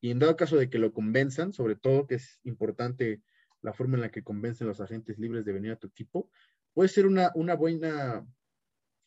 y 0.00 0.10
en 0.10 0.20
dado 0.20 0.36
caso 0.36 0.56
de 0.56 0.70
que 0.70 0.78
lo 0.78 0.94
convenzan, 0.94 1.52
sobre 1.52 1.76
todo 1.76 2.06
que 2.06 2.14
es 2.14 2.40
importante 2.44 3.20
la 3.60 3.74
forma 3.74 3.96
en 3.96 4.00
la 4.00 4.10
que 4.10 4.22
convencen 4.22 4.66
los 4.66 4.80
agentes 4.80 5.18
libres 5.18 5.44
de 5.44 5.52
venir 5.52 5.72
a 5.72 5.76
tu 5.76 5.88
equipo, 5.88 6.30
puede 6.72 6.88
ser 6.88 7.04
una, 7.04 7.30
una 7.34 7.56
buena, 7.56 8.26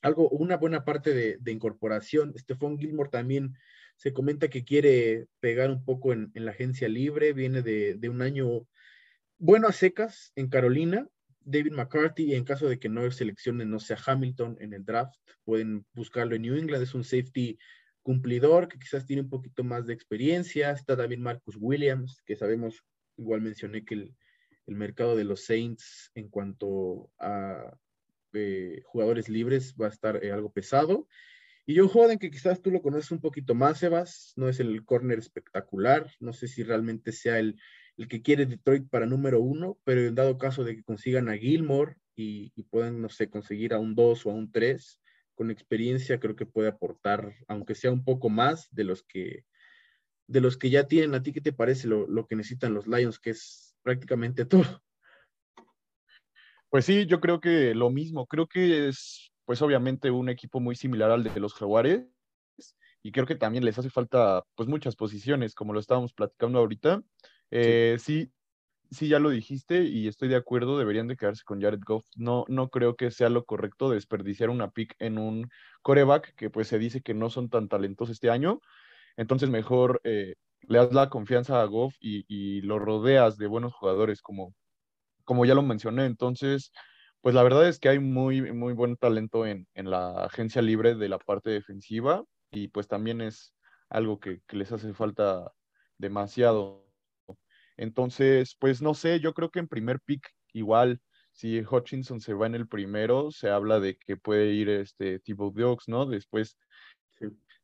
algo, 0.02 0.30
una 0.30 0.58
buena 0.58 0.86
parte 0.86 1.14
de, 1.40 1.52
incorporación. 1.52 2.34
Stephon 2.38 2.78
Gilmore 2.78 3.10
también 3.10 3.56
se 3.96 4.14
comenta 4.14 4.50
que 4.50 4.64
quiere 4.64 5.28
pegar 5.40 5.70
un 5.70 5.84
poco 5.84 6.14
en, 6.14 6.32
la 6.34 6.52
agencia 6.52 6.88
libre, 6.88 7.34
viene 7.34 7.62
de, 7.62 7.96
de 7.96 8.10
un 8.10 8.22
año 8.22 8.68
bueno 9.38 9.68
a 9.68 9.72
secas 9.72 10.32
en 10.36 10.50
Carolina, 10.50 11.08
David 11.42 11.72
McCarthy, 11.72 12.36
en 12.36 12.44
caso 12.44 12.68
de 12.68 12.78
que 12.78 12.90
no 12.90 13.10
seleccionen, 13.10 13.70
no 13.70 13.80
sea 13.80 13.98
Hamilton 14.06 14.58
en 14.60 14.74
el 14.74 14.84
draft, 14.84 15.16
pueden 15.46 15.86
buscarlo 15.94 16.36
en 16.36 16.42
New 16.42 16.56
England, 16.56 16.84
es 16.84 16.94
un 16.94 17.06
safety 17.06 17.58
cumplidor 18.08 18.70
que 18.70 18.80
quizás 18.80 19.06
tiene 19.06 19.24
un 19.24 19.30
poquito 19.30 19.66
más 19.66 19.86
de 19.86 19.94
experiencia. 19.94 20.72
Está 20.72 20.96
también 20.96 21.22
Marcus 21.22 21.58
Williams, 21.60 22.22
que 22.26 22.38
sabemos, 22.38 22.82
igual 23.18 23.42
mencioné 23.42 23.84
que 23.84 23.96
el, 23.96 24.16
mercado 24.68 25.16
de 25.16 25.24
los 25.24 25.46
Saints 25.46 26.12
en 26.14 26.30
cuanto 26.30 27.10
a 27.20 27.78
jugadores 28.86 29.30
libres 29.30 29.76
va 29.80 29.88
a 29.88 29.90
estar 29.90 30.24
eh, 30.24 30.32
algo 30.32 30.52
pesado. 30.52 31.08
Y 31.66 31.78
Joe 31.78 31.88
Joden, 31.88 32.20
que 32.20 32.32
quizás 32.32 32.62
tú 32.62 32.72
lo 32.72 32.82
conoces 32.82 33.12
un 33.12 33.20
poquito 33.20 33.54
más, 33.54 33.80
Sebas, 33.80 34.34
no 34.38 34.48
es 34.48 34.60
el 34.62 34.86
corner 34.86 35.20
espectacular, 35.20 36.10
no 36.22 36.32
sé 36.32 36.48
si 36.48 36.64
realmente 36.64 37.12
sea 37.12 37.40
el, 37.40 37.60
el 37.98 38.08
que 38.08 38.22
quiere 38.22 38.46
Detroit 38.46 38.88
para 38.90 39.06
número 39.06 39.42
uno, 39.42 39.78
pero 39.84 40.02
en 40.02 40.16
dado 40.16 40.38
caso 40.38 40.64
de 40.64 40.76
que 40.76 40.84
consigan 40.84 41.30
a 41.30 41.38
Gilmore 41.38 41.98
y, 42.16 42.50
puedan, 42.70 43.02
no 43.02 43.10
sé, 43.10 43.30
conseguir 43.30 43.74
a 43.74 43.80
un 43.80 43.96
dos 43.96 44.26
o 44.26 44.32
a 44.32 44.34
un 44.34 44.52
tres, 44.52 45.02
con 45.36 45.52
experiencia 45.52 46.20
creo 46.20 46.36
que 46.36 46.46
puede 46.46 46.70
aportar, 46.70 47.36
aunque 47.48 47.76
sea 47.76 47.92
un 47.92 48.04
poco 48.04 48.30
más 48.30 48.70
de 48.72 48.84
los 48.84 49.04
que, 49.04 49.46
de 50.28 50.42
los 50.42 50.58
que 50.58 50.70
ya 50.70 50.88
tienen. 50.88 51.16
¿A 51.16 51.22
ti 51.22 51.32
qué 51.32 51.42
te 51.42 51.54
parece 51.54 51.88
lo, 51.88 52.08
lo 52.08 52.28
que 52.28 52.36
necesitan 52.36 52.74
los 52.74 52.88
Lions, 52.88 53.20
que 53.20 53.32
es 53.32 53.76
prácticamente 53.84 54.46
todo? 54.46 54.84
Pues 56.70 56.86
sí, 56.86 57.06
yo 57.06 57.20
creo 57.20 57.40
que 57.40 57.74
lo 57.76 57.90
mismo. 57.90 58.28
Creo 58.28 58.48
que 58.48 58.90
es, 58.90 59.32
pues 59.46 59.62
obviamente, 59.62 60.12
un 60.12 60.30
equipo 60.30 60.60
muy 60.60 60.76
similar 60.76 61.12
al 61.12 61.24
de 61.24 61.40
los 61.40 61.54
Jaguares. 61.54 62.06
Y 63.04 63.12
creo 63.12 63.26
que 63.26 63.36
también 63.36 63.64
les 63.64 63.78
hace 63.80 63.90
falta, 63.90 64.44
pues, 64.56 64.68
muchas 64.68 64.96
posiciones, 64.96 65.56
como 65.56 65.74
lo 65.74 65.80
estábamos 65.80 66.14
platicando 66.14 66.60
ahorita. 66.60 67.02
Eh, 67.52 67.98
sí. 68.00 68.32
sí. 68.92 69.08
ya 69.08 69.20
lo 69.20 69.30
dijiste 69.30 69.84
y 69.84 70.08
estoy 70.08 70.28
de 70.28 70.36
acuerdo, 70.36 70.78
deberían 70.78 71.08
de 71.08 71.16
quedarse 71.16 71.44
con 71.46 71.62
Jared 71.62 71.82
Goff. 71.86 72.06
No, 72.16 72.46
no 72.50 72.70
creo 72.70 72.96
que 72.98 73.12
sea 73.12 73.30
lo 73.30 73.46
correcto 73.46 73.90
desperdiciar 73.90 74.50
una 74.50 74.72
pick 74.72 74.96
en 75.00 75.18
un 75.18 75.50
coreback 75.82 76.36
que 76.36 76.50
pues 76.50 76.68
se 76.68 76.80
dice 76.80 77.02
que 77.02 77.14
no 77.14 77.30
son 77.30 77.50
tan 77.50 77.70
talentosos 77.70 78.16
este 78.16 78.30
año. 78.30 78.60
Entonces 79.16 79.50
mejor 79.50 80.02
eh, 80.04 80.36
le 80.68 80.78
das 80.78 80.94
la 80.94 81.10
confianza 81.10 81.62
a 81.62 81.66
Goff 81.66 81.96
y, 82.00 82.62
lo 82.62 82.80
rodeas 82.80 83.38
de 83.38 83.48
buenos 83.48 83.74
jugadores 83.74 84.22
como, 84.22 84.54
como 85.28 85.46
ya 85.46 85.54
lo 85.54 85.62
mencioné. 85.62 86.06
Entonces, 86.06 86.72
pues 87.22 87.36
la 87.36 87.44
verdad 87.44 87.68
es 87.68 87.80
que 87.80 87.90
hay 87.90 88.00
muy, 88.00 88.54
muy 88.54 88.74
buen 88.74 88.96
talento 88.96 89.46
en, 89.46 89.68
en 89.76 89.92
la 89.92 90.26
agencia 90.26 90.62
libre 90.62 90.96
de 90.96 91.10
la 91.10 91.20
parte 91.20 91.50
defensiva 91.50 92.24
y 92.50 92.70
pues 92.70 92.88
también 92.88 93.20
es 93.22 93.54
algo 93.90 94.20
que, 94.20 94.42
que 94.48 94.56
les 94.58 94.72
hace 94.72 94.94
falta 94.94 95.52
demasiado. 95.98 96.88
Entonces, 97.76 98.56
pues 98.58 98.82
no 98.82 98.94
sé, 98.94 99.20
yo 99.20 99.34
creo 99.34 99.52
que 99.52 99.60
en 99.60 99.68
primer 99.68 100.00
pick 100.00 100.26
igual, 100.54 101.02
si 101.34 101.60
Hutchinson 101.60 102.22
se 102.22 102.34
va 102.34 102.48
en 102.48 102.56
el 102.56 102.68
primero, 102.68 103.30
se 103.32 103.50
habla 103.50 103.82
de 103.82 103.98
que 103.98 104.16
puede 104.16 104.54
ir 104.54 104.70
este 104.70 105.20
tipo 105.20 105.52
Dukes, 105.52 105.88
¿no? 105.88 106.06
Después 106.06 106.58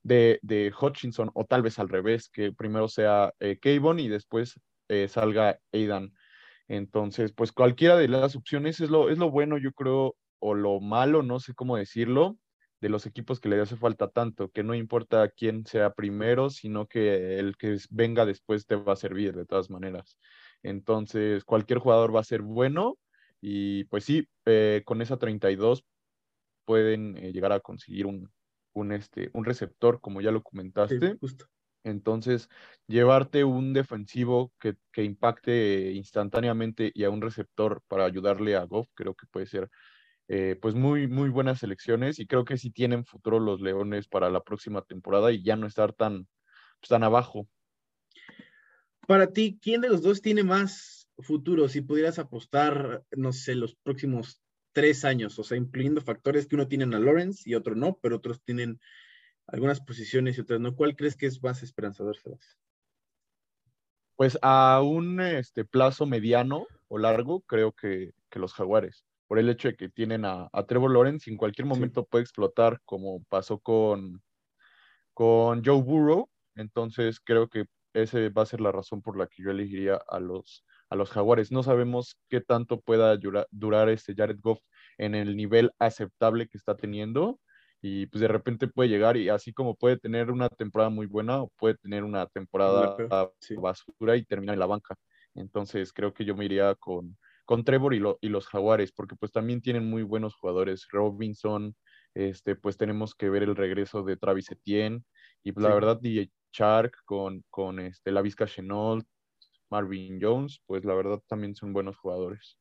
de, 0.03 0.39
de, 0.41 0.73
Hutchinson, 0.79 1.31
o 1.33 1.45
tal 1.45 1.61
vez 1.61 1.79
al 1.79 1.89
revés, 1.89 2.29
que 2.29 2.51
primero 2.51 2.89
sea 2.89 3.33
eh, 3.39 3.57
y 3.63 4.07
después 4.09 4.59
eh, 4.89 5.07
salga 5.07 5.57
Aidan. 5.71 6.13
Entonces, 6.67 7.33
pues 7.33 7.51
cualquiera 7.51 7.97
de 7.97 8.07
las 8.07 8.35
opciones 8.35 8.79
es 8.81 8.89
lo, 8.89 9.09
es 9.09 9.17
lo 9.17 9.29
bueno, 9.31 9.57
yo 9.57 9.71
creo, 9.73 10.15
o 10.39 10.53
lo 10.55 10.79
malo, 10.79 11.23
no 11.23 11.39
sé 11.39 11.53
cómo 11.53 11.77
decirlo, 11.77 12.37
de 12.81 12.89
los 12.89 13.05
equipos 13.05 13.39
que 13.39 13.49
le 13.49 13.61
hace 13.61 13.77
falta 13.77 14.09
tanto, 14.09 14.49
que 14.51 14.63
no 14.63 14.75
importa 14.75 15.29
quién 15.29 15.65
sea 15.65 15.93
primero, 15.93 16.49
sino 16.49 16.87
que 16.87 17.39
el 17.39 17.55
que 17.57 17.77
venga 17.89 18.25
después 18.25 18.65
te 18.67 18.75
va 18.75 18.93
a 18.93 18.95
servir 18.97 19.35
de 19.35 19.45
todas 19.45 19.69
maneras. 19.69 20.17
Entonces, 20.63 21.45
cualquier 21.45 21.79
jugador 21.79 22.13
va 22.15 22.19
a 22.21 22.23
ser 22.25 22.41
bueno 22.41 22.97
y 23.41 23.85
pues 23.85 24.05
sí, 24.05 24.27
eh, 24.45 24.81
con 24.85 25.01
esa 25.01 25.17
32 25.17 25.85
pueden 26.65 27.17
eh, 27.17 27.31
llegar 27.33 27.51
a 27.53 27.59
conseguir 27.61 28.05
un, 28.05 28.31
un, 28.73 28.91
este, 28.91 29.29
un 29.33 29.45
receptor, 29.45 30.01
como 30.01 30.21
ya 30.21 30.31
lo 30.31 30.43
comentaste. 30.43 31.17
Entonces, 31.83 32.49
llevarte 32.87 33.43
un 33.43 33.73
defensivo 33.73 34.53
que, 34.59 34.75
que, 34.91 35.03
impacte 35.03 35.91
instantáneamente 35.91 36.91
y 36.93 37.03
a 37.03 37.09
un 37.09 37.21
receptor 37.21 37.81
para 37.87 38.05
ayudarle 38.05 38.55
a 38.55 38.63
Goff, 38.63 38.87
creo 38.95 39.15
que 39.15 39.27
puede 39.27 39.45
ser 39.45 39.69
eh, 40.29 40.57
pues 40.61 40.73
muy, 40.73 41.07
muy 41.07 41.29
buenas 41.29 41.59
selecciones 41.59 42.17
y 42.17 42.25
creo 42.25 42.45
que 42.45 42.57
sí 42.57 42.71
tienen 42.71 43.05
futuro 43.05 43.39
los 43.39 43.59
Leones 43.59 44.07
para 44.07 44.29
la 44.29 44.41
próxima 44.41 44.81
temporada 44.81 45.31
y 45.33 45.43
ya 45.43 45.57
no 45.57 45.67
estar 45.67 45.91
tan, 45.91 46.27
pues, 46.79 46.89
tan 46.89 47.03
abajo. 47.03 47.47
Para 49.05 49.27
ti, 49.33 49.59
¿quién 49.61 49.81
de 49.81 49.89
los 49.89 50.01
dos 50.01 50.21
tiene 50.21 50.43
más 50.43 51.09
futuro? 51.19 51.67
Si 51.67 51.81
pudieras 51.81 52.19
apostar, 52.19 53.03
no 53.11 53.33
sé, 53.33 53.55
los 53.55 53.75
próximos 53.75 54.41
tres 54.71 55.03
años, 55.03 55.37
o 55.37 55.43
sea, 55.43 55.57
incluyendo 55.57 56.01
factores 56.01 56.47
que 56.47 56.55
uno 56.55 56.67
tiene 56.67 56.85
a 56.85 56.99
Lawrence 56.99 57.43
y 57.45 57.55
otro 57.55 57.75
no, 57.75 57.99
pero 58.01 58.15
otros 58.15 58.41
tienen 58.43 58.79
algunas 59.47 59.81
posiciones 59.81 60.37
y 60.37 60.41
otras 60.41 60.59
no. 60.59 60.75
¿Cuál 60.75 60.95
crees 60.95 61.15
que 61.15 61.25
es 61.25 61.41
más 61.41 61.63
esperanzador, 61.63 62.17
Sebas? 62.17 62.57
Pues 64.15 64.37
a 64.41 64.81
un 64.83 65.19
este, 65.21 65.65
plazo 65.65 66.05
mediano 66.05 66.67
o 66.87 66.97
largo, 66.97 67.41
creo 67.41 67.71
que, 67.71 68.11
que 68.29 68.39
los 68.39 68.53
Jaguares 68.53 69.03
por 69.33 69.39
el 69.39 69.49
hecho 69.49 69.67
de 69.67 69.75
que 69.75 69.89
tienen 69.89 70.25
a, 70.25 70.47
Trevor 70.67 70.91
Lawrence 70.91 71.27
en 71.27 71.37
cualquier 71.37 71.65
momento 71.65 72.05
puede 72.05 72.21
explotar, 72.21 72.79
como 72.85 73.23
pasó 73.29 73.57
con, 73.57 74.21
con 75.15 75.65
Joe 75.65 75.81
Burrow. 75.81 76.29
Entonces 76.55 77.19
creo 77.19 77.47
que 77.49 77.65
ese 77.93 78.29
va 78.29 78.43
a 78.43 78.45
ser 78.45 78.61
la 78.61 78.71
razón 78.71 79.01
por 79.01 79.17
la 79.17 79.25
que 79.25 79.41
yo 79.41 79.49
elegiría 79.49 79.99
a 80.07 80.19
los, 80.19 80.63
a 80.87 80.95
los 80.95 81.09
Jaguares. 81.09 81.51
No 81.51 81.63
sabemos 81.63 82.15
qué 82.29 82.41
tanto 82.41 82.79
pueda 82.81 83.17
durar, 83.49 83.89
este 83.89 84.13
Jared 84.13 84.37
Goff 84.39 84.59
en 84.99 85.15
el 85.15 85.35
nivel 85.35 85.71
aceptable 85.79 86.47
que 86.47 86.59
está 86.59 86.75
teniendo. 86.75 87.39
Y 87.85 88.05
pues 88.05 88.21
de 88.21 88.29
repente 88.29 88.69
puede 88.69 88.87
llegar 88.87 89.17
y 89.17 89.27
así 89.27 89.51
como 89.51 89.75
puede 89.75 89.97
tener 89.97 90.31
una 90.31 90.47
temporada 90.47 90.89
muy 90.89 91.05
buena 91.05 91.41
o 91.41 91.49
puede 91.57 91.75
tener 91.75 92.05
una 92.05 92.25
temporada 92.27 92.95
basura 93.57 94.15
y 94.15 94.23
terminar 94.23 94.53
en 94.53 94.59
la 94.61 94.67
banca. 94.67 94.95
Entonces 95.35 95.91
creo 95.91 96.13
que 96.13 96.23
yo 96.23 96.33
me 96.33 96.45
iría 96.45 96.75
con, 96.75 97.17
con 97.43 97.65
Trevor 97.65 97.93
y, 97.93 98.01
y, 98.21 98.29
los 98.29 98.47
Jaguares, 98.47 98.93
porque 98.93 99.17
pues 99.17 99.33
también 99.33 99.61
tienen 99.61 99.89
muy 99.89 100.03
buenos 100.03 100.33
jugadores. 100.33 100.87
Robinson, 100.91 101.75
este, 102.13 102.55
pues 102.55 102.77
tenemos 102.77 103.15
que 103.15 103.29
ver 103.29 103.43
el 103.43 103.55
regreso 103.55 104.01
de 104.03 104.15
Travis 104.15 104.49
Etienne, 104.49 105.03
y 105.43 105.51
pues, 105.51 105.65
la 105.65 105.73
verdad 105.73 105.99
DJ 105.99 106.31
Shark 106.53 106.93
con, 107.03 107.43
con 107.49 107.81
este, 107.81 108.11
la 108.11 108.21
Vizca 108.21 108.45
Chenault, 108.45 109.05
Marvin 109.69 110.19
Jones, 110.21 110.61
pues 110.65 110.85
la 110.85 110.93
verdad 110.93 111.21
también 111.27 111.53
son 111.53 111.73
buenos 111.73 111.97
jugadores. 111.97 112.57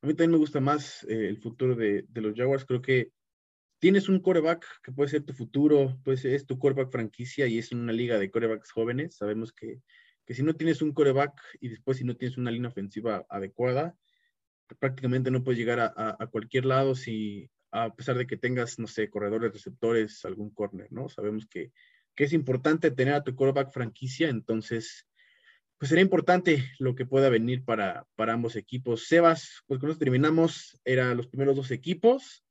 A 0.00 0.06
mí 0.06 0.14
también 0.14 0.32
me 0.32 0.38
gusta 0.38 0.60
más 0.60 1.04
eh, 1.04 1.28
el 1.28 1.38
futuro 1.38 1.76
de, 1.76 2.04
de, 2.08 2.20
los 2.20 2.34
Jaguars. 2.34 2.64
Creo 2.64 2.82
que 2.82 3.12
tienes 3.82 4.08
un 4.08 4.20
coreback 4.20 4.64
que 4.84 4.92
puede 4.92 5.10
ser 5.10 5.24
tu 5.24 5.32
futuro, 5.32 5.98
pues 6.04 6.24
es 6.24 6.46
tu 6.46 6.56
coreback 6.56 6.92
franquicia 6.92 7.48
y 7.48 7.58
es 7.58 7.72
una 7.72 7.92
liga 7.92 8.16
de 8.16 8.30
corebacks 8.30 8.70
jóvenes. 8.70 9.16
Sabemos 9.16 9.52
que, 9.52 9.80
que 10.24 10.34
si 10.34 10.44
no 10.44 10.54
tienes 10.54 10.82
un 10.82 10.92
coreback 10.92 11.32
y 11.58 11.68
después 11.68 11.98
si 11.98 12.04
no 12.04 12.14
tienes 12.14 12.38
una 12.38 12.52
línea 12.52 12.70
ofensiva 12.70 13.26
adecuada, 13.28 13.96
prácticamente 14.78 15.32
no 15.32 15.42
puedes 15.42 15.58
llegar 15.58 15.80
a, 15.80 16.16
a, 16.16 16.26
cualquier 16.28 16.64
lado 16.64 16.94
si, 16.94 17.50
a 17.72 17.92
pesar 17.92 18.16
de 18.16 18.28
que 18.28 18.36
tengas, 18.36 18.78
no 18.78 18.86
sé, 18.86 19.10
corredores, 19.10 19.52
receptores, 19.52 20.24
algún 20.24 20.50
corner, 20.50 20.86
¿no? 20.92 21.08
Sabemos 21.08 21.48
que, 21.48 21.72
que 22.14 22.22
es 22.22 22.32
importante 22.32 22.92
tener 22.92 23.14
a 23.14 23.24
tu 23.24 23.34
coreback 23.34 23.72
franquicia, 23.72 24.28
entonces 24.28 25.08
pues 25.78 25.88
será 25.88 26.02
importante 26.02 26.70
lo 26.78 26.94
que 26.94 27.04
pueda 27.04 27.30
venir 27.30 27.64
para, 27.64 28.06
para 28.14 28.32
ambos 28.32 28.54
equipos. 28.54 29.08
Sebas, 29.08 29.64
pues 29.66 29.80
con 29.80 29.90
eso 29.90 29.98
terminamos, 29.98 30.80
eran 30.84 31.16
los 31.16 31.26
primeros 31.26 31.56
dos 31.56 31.72
equipos, 31.72 32.44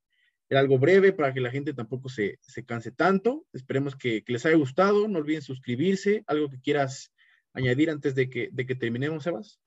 era 0.52 0.60
algo 0.60 0.78
breve 0.78 1.14
para 1.14 1.34
que 1.34 1.40
la 1.40 1.50
gente 1.50 1.74
tampoco 1.74 2.10
se, 2.10 2.38
se 2.42 2.66
canse 2.66 2.92
tanto, 2.92 3.46
esperemos 3.54 3.96
que, 3.96 4.22
que, 4.22 4.34
les 4.34 4.46
haya 4.46 4.58
gustado, 4.58 5.08
no 5.08 5.20
olviden 5.20 5.42
suscribirse, 5.42 6.26
algo 6.28 6.50
que 6.50 6.60
quieras 6.60 7.14
añadir 7.54 7.90
antes 7.90 8.16
de 8.16 8.30
que, 8.30 8.50
de 8.52 8.66
que 8.66 8.76
terminemos, 8.76 9.24
Sebas. 9.24 9.62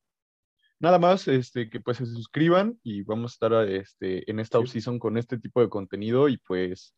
Nada 0.79 0.99
más, 0.99 1.27
este, 1.27 1.71
que 1.71 1.81
pues 1.81 1.97
se 1.97 2.05
suscriban 2.05 2.79
y 2.83 3.01
vamos 3.01 3.33
a 3.33 3.35
estar 3.35 3.69
este, 3.71 4.31
en 4.31 4.41
esta 4.41 4.59
sí. 4.67 4.99
con 4.99 5.17
este 5.17 5.39
tipo 5.39 5.63
de 5.63 5.71
contenido 5.71 6.29
y 6.29 6.37
pues 6.37 6.95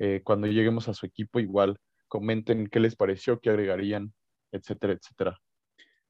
eh, 0.00 0.22
cuando 0.24 0.48
lleguemos 0.48 0.88
a 0.88 0.94
su 0.94 1.06
equipo 1.06 1.38
igual 1.38 1.78
comenten 2.08 2.66
qué 2.66 2.80
les 2.80 2.96
pareció, 2.96 3.38
qué 3.38 3.50
agregarían, 3.50 4.12
etcétera, 4.50 4.94
etcétera. 4.94 5.40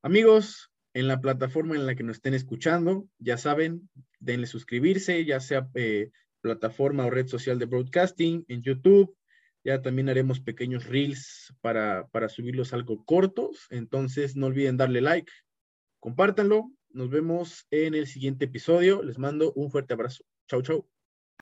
Amigos, 0.00 0.72
en 0.94 1.06
la 1.06 1.20
plataforma 1.20 1.74
en 1.74 1.84
la 1.84 1.94
que 1.94 2.02
nos 2.02 2.16
estén 2.16 2.32
escuchando, 2.32 3.06
ya 3.18 3.36
saben, 3.36 3.90
denle 4.20 4.46
suscribirse, 4.46 5.22
ya 5.26 5.40
sea 5.40 5.68
eh, 5.74 6.10
plataforma 6.40 7.06
o 7.06 7.10
red 7.10 7.26
social 7.26 7.58
de 7.58 7.66
broadcasting, 7.66 8.44
en 8.48 8.62
YouTube. 8.62 9.16
Ya 9.62 9.82
también 9.82 10.08
haremos 10.08 10.40
pequeños 10.40 10.86
reels 10.86 11.54
para, 11.60 12.08
para 12.08 12.28
subirlos 12.28 12.72
algo 12.72 13.04
cortos. 13.04 13.66
Entonces, 13.70 14.36
no 14.36 14.46
olviden 14.46 14.76
darle 14.76 15.00
like, 15.00 15.30
compártanlo. 15.98 16.72
Nos 16.90 17.10
vemos 17.10 17.66
en 17.70 17.94
el 17.94 18.06
siguiente 18.06 18.46
episodio. 18.46 19.02
Les 19.02 19.18
mando 19.18 19.52
un 19.54 19.70
fuerte 19.70 19.94
abrazo. 19.94 20.24
Chau, 20.48 20.62
chau. 20.62 20.99